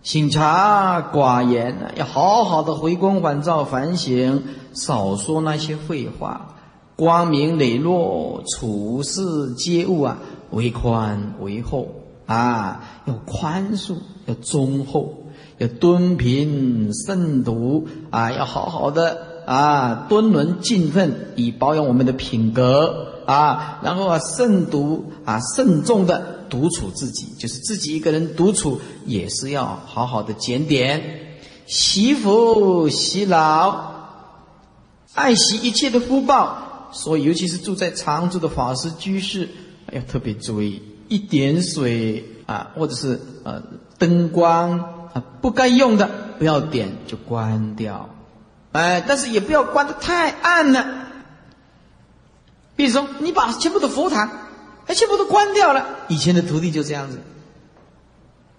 [0.02, 4.42] 心察寡言，要好好的回光返照反省，
[4.72, 6.56] 少说那些废话。
[6.96, 10.18] 光明磊落，处事接物啊。
[10.50, 11.86] 为宽为厚
[12.26, 13.94] 啊，要宽恕，
[14.26, 15.14] 要忠厚，
[15.58, 23.78] 要敦平慎独啊，要好好的啊，敦伦敬奋，以保养我们的品格啊。
[23.82, 33.92] 然后啊，慎独啊，慎重的独处自己，就是自己一个人独处，也是要好好的检点，惜福惜老，
[35.14, 36.90] 爱惜一切的福报。
[36.92, 39.48] 所以，尤其是住在常住的法师居士。
[39.92, 43.62] 要特别注意，一点水啊，或者是呃
[43.98, 44.78] 灯光
[45.12, 46.08] 啊，不该用的
[46.38, 48.08] 不要点，就关掉。
[48.72, 50.86] 哎，但是也不要关的太暗了。
[52.80, 54.30] 比如说，你把全部的佛堂，
[54.86, 55.84] 哎，全部都关掉了。
[56.08, 57.18] 以前的徒弟就这样子，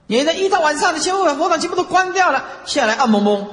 [0.05, 3.47] 你在一到晚上，的全部把佛堂全部都关掉了，下来暗蒙蒙。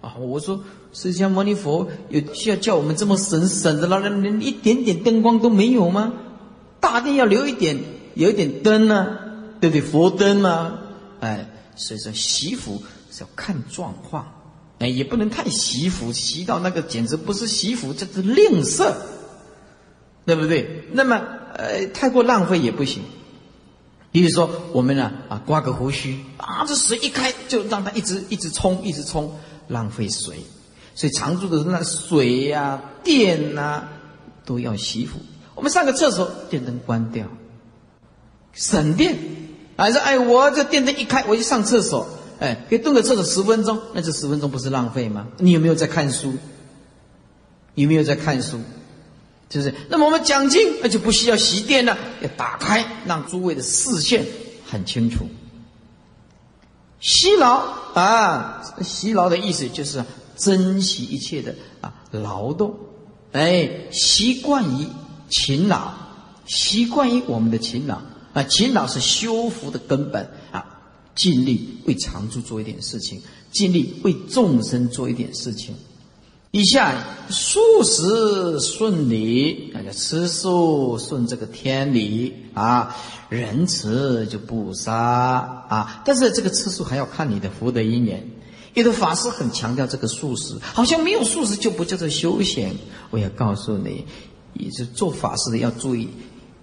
[0.00, 0.62] 啊，我说
[0.92, 6.12] 释迦牟尼佛有需要叫我们这么省省的了，连一点点灯光都没有吗？
[6.78, 7.82] 大殿要留一点，
[8.14, 9.18] 有一点灯呢，
[9.60, 9.80] 对不对？
[9.80, 10.78] 佛灯嘛，
[11.18, 12.80] 哎，所以说习福
[13.10, 14.32] 是要看状况，
[14.78, 18.92] 哎，也不能太习福，习到那个简直不是习福，这是吝啬，
[20.24, 20.84] 对不对？
[20.92, 21.20] 那么
[21.54, 23.02] 呃，太过浪费也不行。
[24.10, 30.36] 比如说我们呢啊，刮个胡须啊，这水一开就让它一直一直冲，一直冲，浪费水。
[30.94, 33.84] 所以常住的那水呀、电呐，
[34.44, 35.18] 都要惜福。
[35.54, 37.26] 我们上个厕所，电灯关掉，
[38.52, 39.16] 省电。
[39.76, 42.06] 还是哎，我这电灯一开，我就上厕所，
[42.38, 45.28] 哎，可以蹲个厕所十分钟，那这十分钟不是浪费吗？
[45.38, 46.34] 你有没有在看书？
[47.74, 48.60] 有没有在看书？
[49.52, 54.24] 就是，那么我们讲经，那就不需要习电了，要打开，让诸位的视线
[54.64, 55.26] 很清楚。
[57.00, 57.56] 辛劳
[57.92, 60.02] 啊，辛劳的意思就是
[60.36, 62.74] 珍惜一切的啊劳动，
[63.32, 64.86] 哎，习惯于
[65.28, 65.92] 勤劳，
[66.46, 68.00] 习惯于我们的勤劳
[68.32, 70.64] 啊，勤劳是修福的根本啊，
[71.14, 73.20] 尽力为常住做一点事情，
[73.52, 75.74] 尽力为众生做一点事情。
[76.54, 82.94] 以下素食顺理，那叫吃素顺这个天理啊。
[83.30, 84.94] 仁慈就不杀
[85.70, 86.02] 啊。
[86.04, 88.28] 但是这个吃素还要看你的福德因缘。
[88.74, 92.76] 有的法师很强调这个素食，好像没有素食就不叫做修行。
[93.08, 94.04] 我要告诉你，
[94.52, 96.10] 也是做法师的要注意。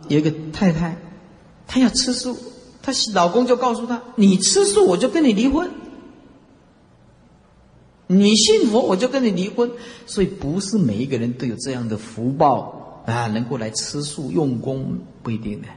[0.07, 0.99] 有一个太太，
[1.65, 2.37] 她要吃素，
[2.83, 5.67] 她老公就告诉她：“你吃素，我就跟你离婚。”
[8.11, 9.69] 你信佛，我就跟你离婚。
[10.07, 15.67] 所以不是每一个人都有这样的福报啊，能够来吃素用功，不一定的。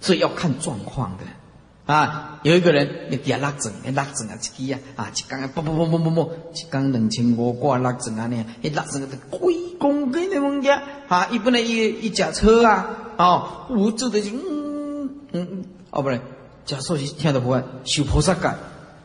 [0.00, 2.38] 所以要看状况的啊。
[2.44, 12.86] 有一个人你给他拉整，拉整啊，一支啊，啊，一缸啊，不不不不不不，一缸两千五挂拉整啊呢，一拉整个贵公斤的物件啊，一不能一一架车啊，
[13.18, 16.20] 哦，无助的就嗯嗯嗯，哦不然，
[16.64, 18.48] 假说是听到不惯，修菩萨戒，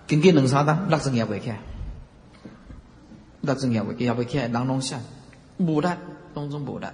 [0.07, 1.51] 经过两三单，拉整也未起。
[3.45, 4.99] 那真也会也会起来，人拢想
[5.57, 5.87] 无力，
[6.33, 6.85] 当中无力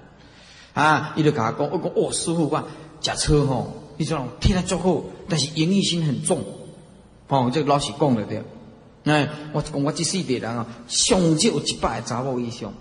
[0.73, 1.13] 啊！
[1.15, 2.65] 伊就甲我讲，我讲哦，师傅话
[2.99, 6.43] 驾车吼，你种听得足好，但是营业性很重，
[7.27, 8.43] 哦，这老师讲了对。
[9.03, 12.73] 哎，我讲我这世代人啊，上少有一百个查某以上，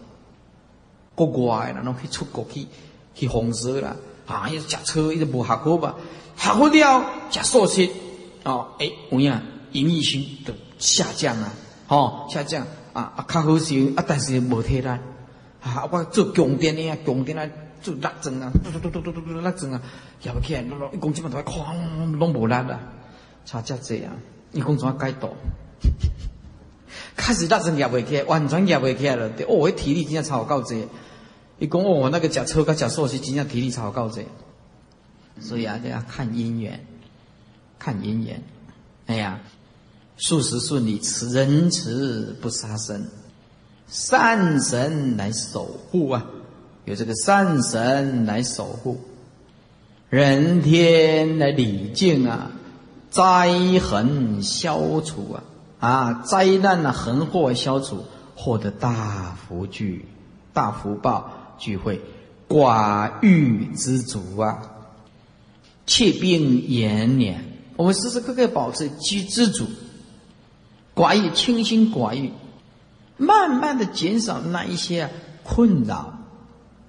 [1.15, 2.67] 国外的人拢去出国去
[3.15, 3.97] 去红色啦，
[4.27, 5.97] 啊，伊食车伊就无学好吧？
[6.37, 7.89] 学好了食素食，
[8.45, 9.41] 哦，哎，有影
[9.73, 11.53] 营业性就下降啊，
[11.89, 12.67] 哦，下降。
[12.93, 15.01] 啊啊，较好些啊，但是无体力啊！
[15.91, 17.49] 我做强电的啊，强电啊，
[17.83, 19.81] 做拉针啊，嘟嘟嘟嘟嘟嘟拉针啊，
[20.23, 20.63] 摇不起来，
[20.93, 22.81] 一公斤嘛都快哐，拢无力啦，
[23.45, 24.13] 差只这样，
[24.53, 25.37] 一公怎啊改多？
[27.17, 29.31] 开始拉针摇不起来，完全摇不起来了。
[29.49, 30.89] 哦，体力真正超够济。
[31.59, 34.27] 一讲哦，那个食草甲食素是真正体力超够济。
[35.41, 36.85] 所以啊，就要看姻缘，
[37.79, 38.43] 看姻缘。
[39.07, 39.39] 哎呀。
[40.21, 43.07] 数十顺利，慈仁慈不杀生，
[43.89, 46.27] 善神来守护啊！
[46.85, 49.01] 有这个善神来守护，
[50.11, 52.51] 人天来礼敬啊，
[53.09, 53.51] 灾
[53.81, 55.43] 横消除啊
[55.79, 56.13] 啊！
[56.27, 58.05] 灾难啊，横祸消除，
[58.37, 60.05] 获得大福聚、
[60.53, 61.99] 大福报聚会，
[62.47, 64.61] 寡欲知足啊，
[65.87, 67.43] 切病延年。
[67.77, 69.67] 我们时时刻刻保持知知足。
[71.01, 72.31] 寡欲，清心寡欲，
[73.17, 75.09] 慢慢的减少那一些
[75.43, 76.19] 困扰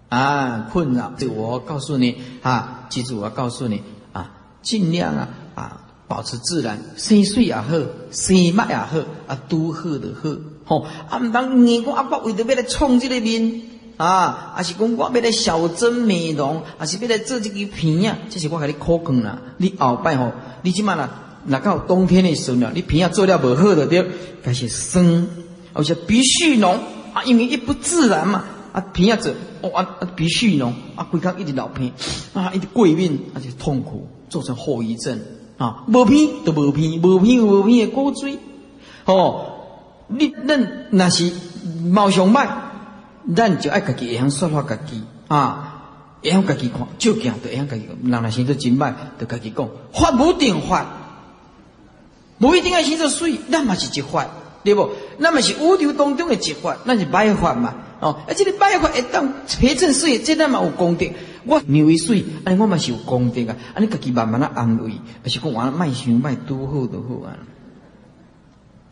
[0.10, 1.14] 啊，困扰。
[1.18, 3.82] 这我告诉你啊，记住我告诉你
[4.12, 4.32] 啊，
[4.62, 7.70] 尽量啊啊，保持自然，生水也好，
[8.12, 8.98] 生麦也好，
[9.28, 10.30] 啊，都好的好。
[10.66, 13.62] 吼，啊，唔当你讲阿爸为着要来创这个面
[13.96, 19.40] 啊，还是讲我要来小增美容，还是要来做这个片啊，这是我给你可讲啦。
[19.56, 20.34] 你后摆吼，
[20.64, 21.30] 你起码啦。
[21.46, 24.06] 那到冬天的时候呢，你皮啊做了不好的对，
[24.44, 25.28] 开始生，
[25.74, 26.78] 而且鼻血浓
[27.14, 29.84] 啊，因为一不自然嘛，啊皮啊做哦啊
[30.16, 31.92] 鼻血浓啊，规康一直流鼻
[32.34, 35.20] 啊，一直过敏，而且痛苦，造成后遗症
[35.58, 38.38] 啊，无鼻都无鼻，无鼻无鼻的骨髓，
[39.06, 39.46] 哦，
[40.08, 41.32] 你恁那是
[41.90, 42.48] 毛上脉，
[43.36, 45.86] 咱就爱家己会晓说法家己啊，
[46.22, 50.86] 会晓家己看，照镜都会晓家己，人那生做真歹，就家己讲，法无定法。
[52.42, 54.28] 不一定要先做水，那么是一法，
[54.64, 54.90] 对不？
[55.20, 57.76] 那么是宇宙当中的一法，那是百法嘛。
[58.02, 59.30] 哦，而且你百法一旦
[59.60, 61.06] 培正水，这那么有功德。
[61.46, 63.56] 我牛为水，安尼我嘛是有功德啊。
[63.76, 67.38] 安尼家己慢慢啊安慰，而是讲完卖想卖多好都好啊。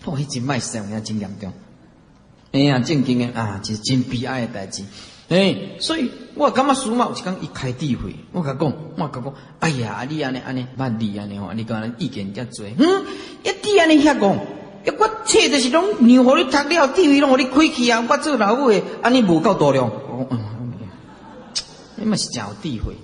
[0.06, 1.52] 我迄真卖生呀，真严重。
[2.52, 4.84] 哎呀，正经的啊，是真悲哀的代志。
[5.30, 13.06] 哎，所以我感觉苏嘛，有一讲一开智慧，我甲讲，我甲讲，哎呀，你安尼安尼，万你安尼吼，你讲意见遮多，嗯，
[13.44, 14.36] 一啲安尼遐讲，
[14.86, 19.92] 一我册就是拢让互你读了，智慧拢互你开去啊，我做老母的，安尼无够多量，
[20.32, 20.40] 嗯，
[21.96, 22.96] 你嘛是真有智慧。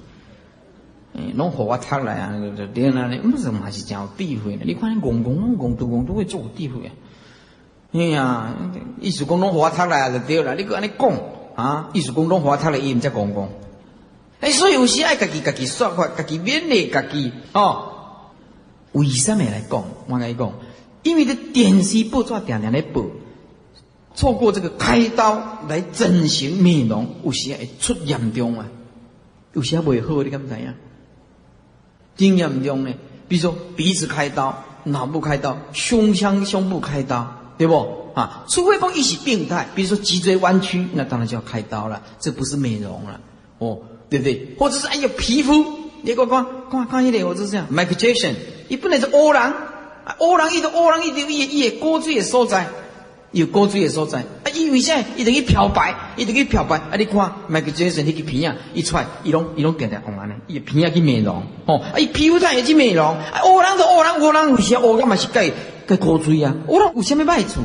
[1.14, 4.64] 诶，拢互我读来啊，就对啦，你不是嘛是真有智慧呢？
[4.66, 6.92] 你看你戆戆拢戆都戆都会做有智慧啊！
[7.94, 8.54] 哎呀，
[9.00, 11.14] 意思讲拢互我读来就对啦，你搁安尼讲
[11.56, 11.90] 啊？
[11.94, 13.48] 意思讲拢互我读来，伊毋则戆戆。
[14.42, 17.94] 哎，所以有时爱家己家己说法，家己勉励家己哦。
[18.92, 19.84] 为什么来讲？
[20.08, 20.54] 我跟你讲，
[21.04, 23.04] 因为这电视报纸常常来报，
[24.14, 28.68] 错过这个开刀来整形美容，有时会出严重啊，
[29.54, 30.74] 有时未好，你敢知影？
[32.16, 32.94] 真严重呢？
[33.28, 38.05] 比如说鼻子开刀、脑部开刀、胸腔、胸部开刀，对不？
[38.16, 43.20] 啊，除非讲一些病态，比如说脊椎弯曲，那当然就要开刀了，这不是美容了，
[43.60, 44.56] 哦，对不对？
[44.58, 45.64] 或者是哎呀皮肤，
[46.02, 48.34] 你看看看看一点，我就是这样，Michael Jackson，
[48.70, 49.54] 你不能是乌人，
[50.20, 52.68] 乌人伊都乌人伊就伊伊高水的所在。
[53.32, 54.48] 有高水的所在，啊！
[54.54, 56.78] 伊为啥伊等于漂白，伊等于漂白。
[56.78, 56.92] 啊！
[56.98, 61.96] 你看，Michael Jackson 那个片啊，一出来，伊拢伊拢变得红安尼，伊片啊去美容，哦，啊！
[62.14, 63.44] 皮肤上也去美容，啊！
[63.46, 65.52] 乌人就乌人，乌人有啥乌干嘛是盖
[65.86, 66.56] 盖高水啊？
[66.70, 67.60] 乌人有啥物歹处？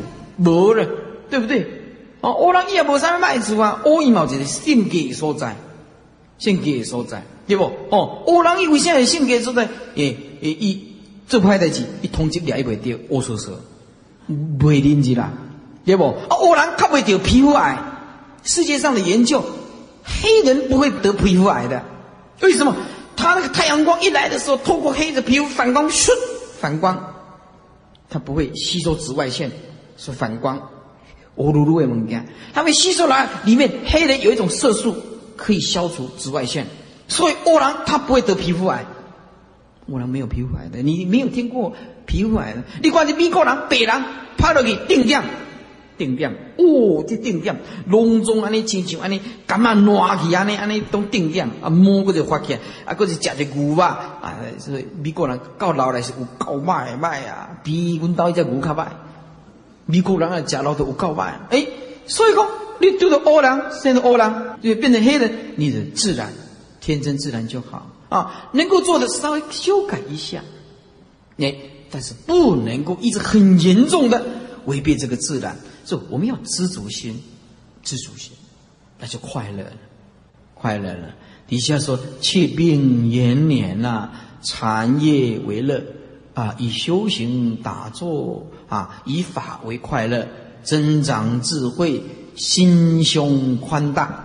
[0.44, 0.86] 无了，
[1.28, 1.66] 对不对？
[2.20, 5.56] 哦，乌人伊也无啥物歹处啊，乌伊嘛一个性格所在，
[6.38, 7.70] 性格所在，对不？
[7.90, 9.68] 哦，乌人伊为啥会性格所在？
[9.94, 13.54] 诶诶，伊做歹代志，伊通缉掠伊袂着，乌说说，
[14.28, 15.32] 袂认字啦。
[15.84, 16.04] 对不？
[16.28, 17.78] 啊，乌人较袂得皮肤癌。
[18.42, 19.42] 世界上的研究，
[20.04, 21.82] 黑人不会得皮肤癌的。
[22.40, 22.74] 为什么？
[23.16, 26.10] 他那个太阳光一来的时候，透过黑的皮肤反光，唰，
[26.58, 27.14] 反光，
[28.08, 29.50] 它不会吸收紫外线，
[30.00, 30.70] 是反光。
[31.36, 34.96] 乌噜噜的物件，它会吸收来里面黑人有一种色素
[35.36, 36.66] 可以消除紫外线，
[37.06, 38.86] 所以乌人他不会得皮肤癌。
[39.86, 41.74] 乌人没有皮肤癌的，你没有听过
[42.06, 42.62] 皮肤癌的？
[42.82, 44.02] 你看这美国人、白人
[44.38, 45.22] 拍落去定点。
[45.96, 58.86] 定点，哦，这定点，隆重安尼，亲像安尼，感觉暖气安尼，安尼都定点，啊，摸个就发起，啊，个是食只牛肉，啊，所以美国人到老来是有够歹歹啊，比阮兜一只牛较歹。
[59.90, 61.66] 美国人啊，食老都有够歹，哎，
[62.06, 62.46] 所以讲，
[62.80, 64.32] 你丢到乌人，现在乌人
[64.62, 66.32] 就变成黑人，你的自然，
[66.80, 70.42] 天真自然就好啊，能够做的稍微修改一下，
[71.38, 71.54] 哎，
[71.90, 74.24] 但是不能够一直很严重的
[74.66, 75.56] 违背这个自然。
[75.84, 77.20] 就我们要知足心，
[77.82, 78.32] 知足心，
[78.98, 79.72] 那就快乐了，
[80.54, 81.14] 快乐了。
[81.48, 84.10] 底下说：切病延年呐，
[84.42, 85.82] 禅业为乐
[86.40, 90.26] 啊，以修行打坐啊，以法为快乐，
[90.62, 92.02] 增长智慧，
[92.34, 94.24] 心胸宽大，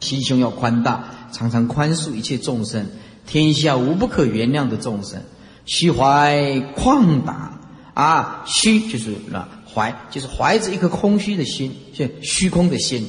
[0.00, 2.86] 心胸要宽大，常常宽恕一切众生，
[3.26, 5.22] 天下无不可原谅的众生，
[5.64, 6.36] 虚怀
[6.76, 7.58] 旷达
[7.94, 9.48] 啊，虚就是那。
[9.74, 13.04] 怀就是怀着一颗空虚的心，是虚空的心；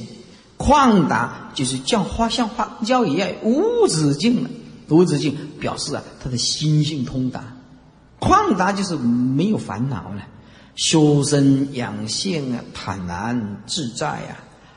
[0.56, 4.48] 旷达就是叫花像花椒一样无止境的，
[4.88, 7.53] 无止境表示啊，他的心性通达。
[8.24, 10.26] 旷达就是没有烦恼了，
[10.74, 14.32] 修身养性啊，坦然自在啊，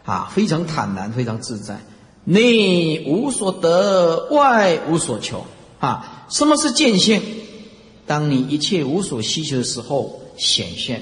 [0.05, 1.79] 啊，非常坦然，非常自在，
[2.25, 5.45] 内无所得，外无所求
[5.79, 6.25] 啊。
[6.29, 7.21] 什么是见性？
[8.05, 11.01] 当你一切无所需求的时候，显现。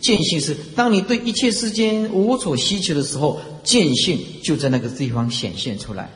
[0.00, 6.10] 见性是当你对一切世间无所需求的时候，见性就在那个地方显现出来。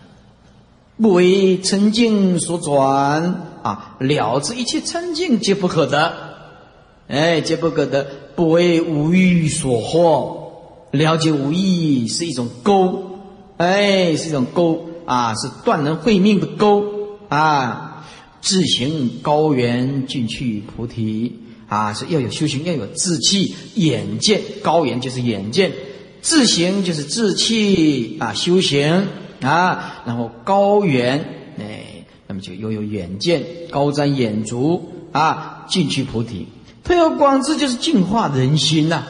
[0.96, 6.12] 不为沉静所转啊，了知一切沉静皆不可得，
[7.08, 8.06] 哎，皆不可得。
[8.36, 10.50] 不为无欲所惑，
[10.90, 13.20] 了解无意是一种钩，
[13.56, 16.84] 哎，是一种钩啊，是断人慧命的钩
[17.28, 18.06] 啊。
[18.40, 21.40] 自行高原进去菩提。
[21.66, 24.42] 啊，是要有修行，要有志气、眼见。
[24.62, 25.72] 高远就是眼见，
[26.20, 29.08] 自行就是志气啊，修行
[29.40, 31.24] 啊，然后高远，
[31.58, 31.93] 哎，
[32.26, 34.80] 那么就又有远见，高瞻远瞩
[35.12, 36.48] 啊，进去菩提。
[36.82, 39.04] 推而广之，就是净化人心呐，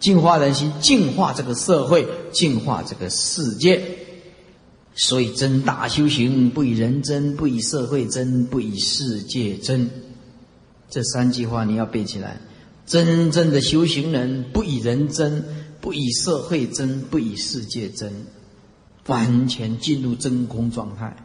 [0.00, 3.98] 净化人心，净化这个社会，净化这个世界。
[4.94, 9.88] 所以，真大修行，不以人争，不以社会争，不以世界争。
[10.90, 12.40] 这三句话你要背起来。
[12.84, 15.44] 真正的修行人不以人争，
[15.80, 18.12] 不以社会争，不以世界争，
[19.06, 21.16] 完全进入真空状态。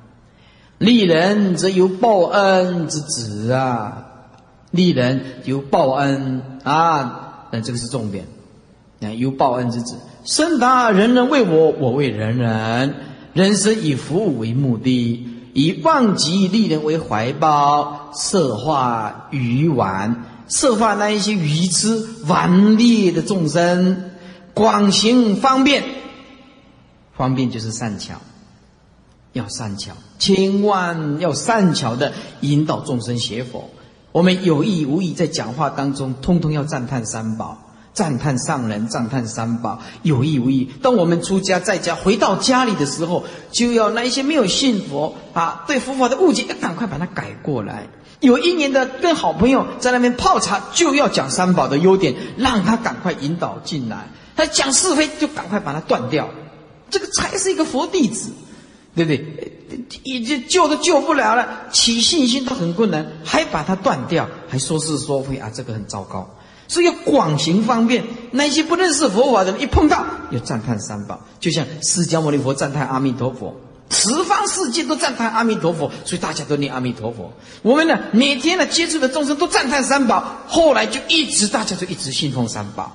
[0.77, 4.05] 利人则有报恩之子啊！
[4.71, 7.47] 利人有报恩啊！
[7.51, 8.25] 那这个是重点。
[9.01, 12.95] 啊，有报恩之子，生达人人为我，我为人人。
[13.33, 15.27] 人生以服务为目的。
[15.53, 24.11] 以忘极利人为怀抱，色化愚顽，色化那一些愚痴顽劣的众生，
[24.53, 25.83] 广行方便，
[27.15, 28.21] 方便就是善巧，
[29.33, 33.69] 要善巧，千万要善巧的引导众生学佛。
[34.11, 37.57] 我们有意无意在讲话当中，通通要赞叹三宝，
[37.93, 39.79] 赞叹上人，赞叹三宝。
[40.01, 47.87] 有意无意，当我们出家在家回到家里的时候，就要那一些没有信佛啊，对佛法的误解，要赶快把它改过来。
[48.19, 54.07] 有一年的跟好朋友在那边泡茶，就要讲三宝的优点，让他赶快引导进来。
[54.35, 56.29] 他讲是非，就赶快把它断掉。
[56.89, 58.31] 这个才是一个佛弟子，
[58.97, 59.53] 对不对？
[60.03, 66.29] 已经救都救不了了，起信心都很困难，还把它断掉，还说是说非啊，这个很糟糕。
[66.67, 73.55] 所以广行方便，那些不认识佛法的人一碰到，要赞叹三宝，就像释迦牟尼佛赞叹阿弥陀佛，
[73.89, 77.31] 十方世界都赞叹阿弥陀佛，所以大家都念阿弥陀佛。
[77.61, 82.91] 我们呢，每天呢接触的众生都赞叹三宝，后来就一直大家就一直信奉三宝。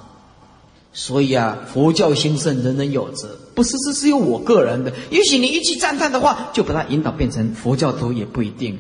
[0.95, 4.93] 所以啊，佛教兴盛，人人有责，不是是有我个人的。
[5.11, 8.79] 也许你一句赞叹的话，就把它引导变成佛教徒也不一定。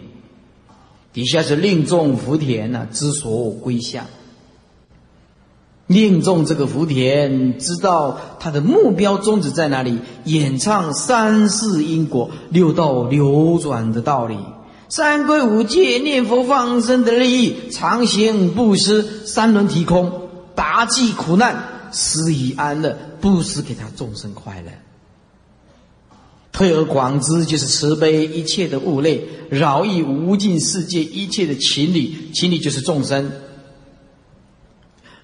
[1.15, 4.05] 底下是令众福田呐，知所归向。
[5.87, 14.37] 令众这个福田知道他的目标宗旨在哪里，演唱三世因果、六道流转的道理，
[14.89, 21.72] 三归五戒、念佛放生的利益，常行布施、三轮提空、达济苦难。
[21.93, 24.73] 施以安乐，不是给他众生快乐。
[26.51, 33.33] 推而广之，就是慈悲一切的物类，饶益无尽世界一切的情理，情理就是众生。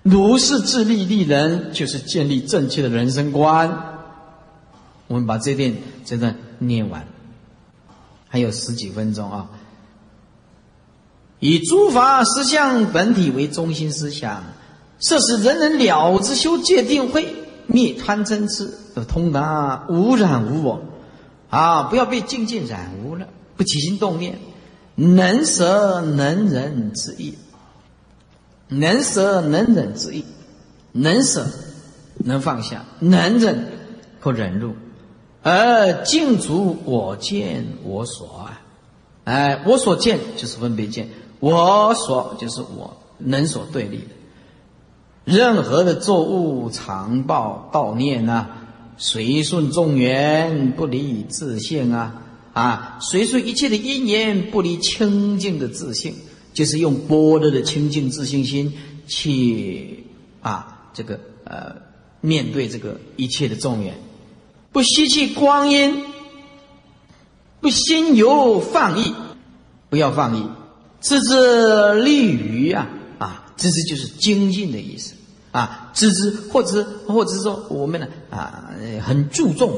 [0.02, 3.98] 如是自利利人，就是建立正确的人生观。
[5.06, 5.74] 我们把这段
[6.04, 7.06] 这段念完，
[8.28, 9.50] 还有十几分钟啊。
[11.40, 14.44] 以诸法实相本体为中心思想。
[15.00, 17.34] 设使人人了之修戒定慧
[17.66, 20.82] 灭贪嗔痴，要通达无染无我，
[21.50, 21.84] 啊！
[21.84, 24.38] 不要被境界染污了，不起心动念，
[24.96, 27.34] 能舍能忍之意，
[28.68, 30.24] 能舍能忍之意，
[30.92, 31.46] 能舍
[32.16, 33.66] 能放下，能忍
[34.20, 34.74] 可忍入，
[35.42, 38.60] 而净除我见我所啊！
[39.24, 41.08] 哎，我所见就是分别见，
[41.38, 44.17] 我所就是我能所对立的。
[45.28, 48.48] 任何的作物常报道念啊，
[48.96, 52.22] 随顺众缘不离自性啊
[52.54, 56.14] 啊，随顺一切的因缘不离清净的自性，
[56.54, 58.72] 就是用般若的清净自信心
[59.06, 60.04] 去
[60.40, 61.76] 啊这个呃
[62.22, 64.00] 面对这个一切的众缘，
[64.72, 66.04] 不吸气光阴，
[67.60, 69.12] 不心游放逸，
[69.90, 70.46] 不要放逸，
[71.00, 72.88] 自知利于啊
[73.18, 75.16] 啊，知之就是精进的意思。
[75.50, 78.70] 啊，知之，或者，或者是说，我们呢，啊，
[79.02, 79.72] 很注重，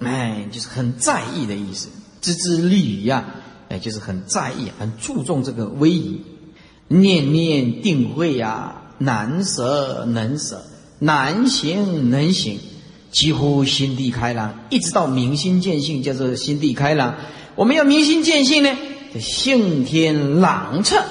[0.00, 1.88] 哎，就是很在意的意思。
[2.20, 3.24] 知之利于啊，
[3.68, 6.22] 哎，就是很在意，很注重这个威仪。
[6.88, 10.62] 念念定慧呀，难舍能舍，
[10.98, 12.58] 难行能行，
[13.10, 17.14] 几乎心地开朗，一直到明心见性，叫做心地开朗。
[17.54, 18.76] 我们要明心见性呢，
[19.14, 21.02] 这性天朗彻。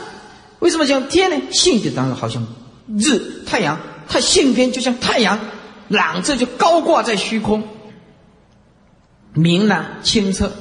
[0.59, 1.37] 为什么讲天呢？
[1.51, 2.45] 性就当然好像
[2.87, 3.79] 日太阳。
[4.11, 5.39] 它性天就像太阳，
[5.87, 7.63] 朗彻就高挂在虚空，
[9.33, 10.51] 明朗清澈，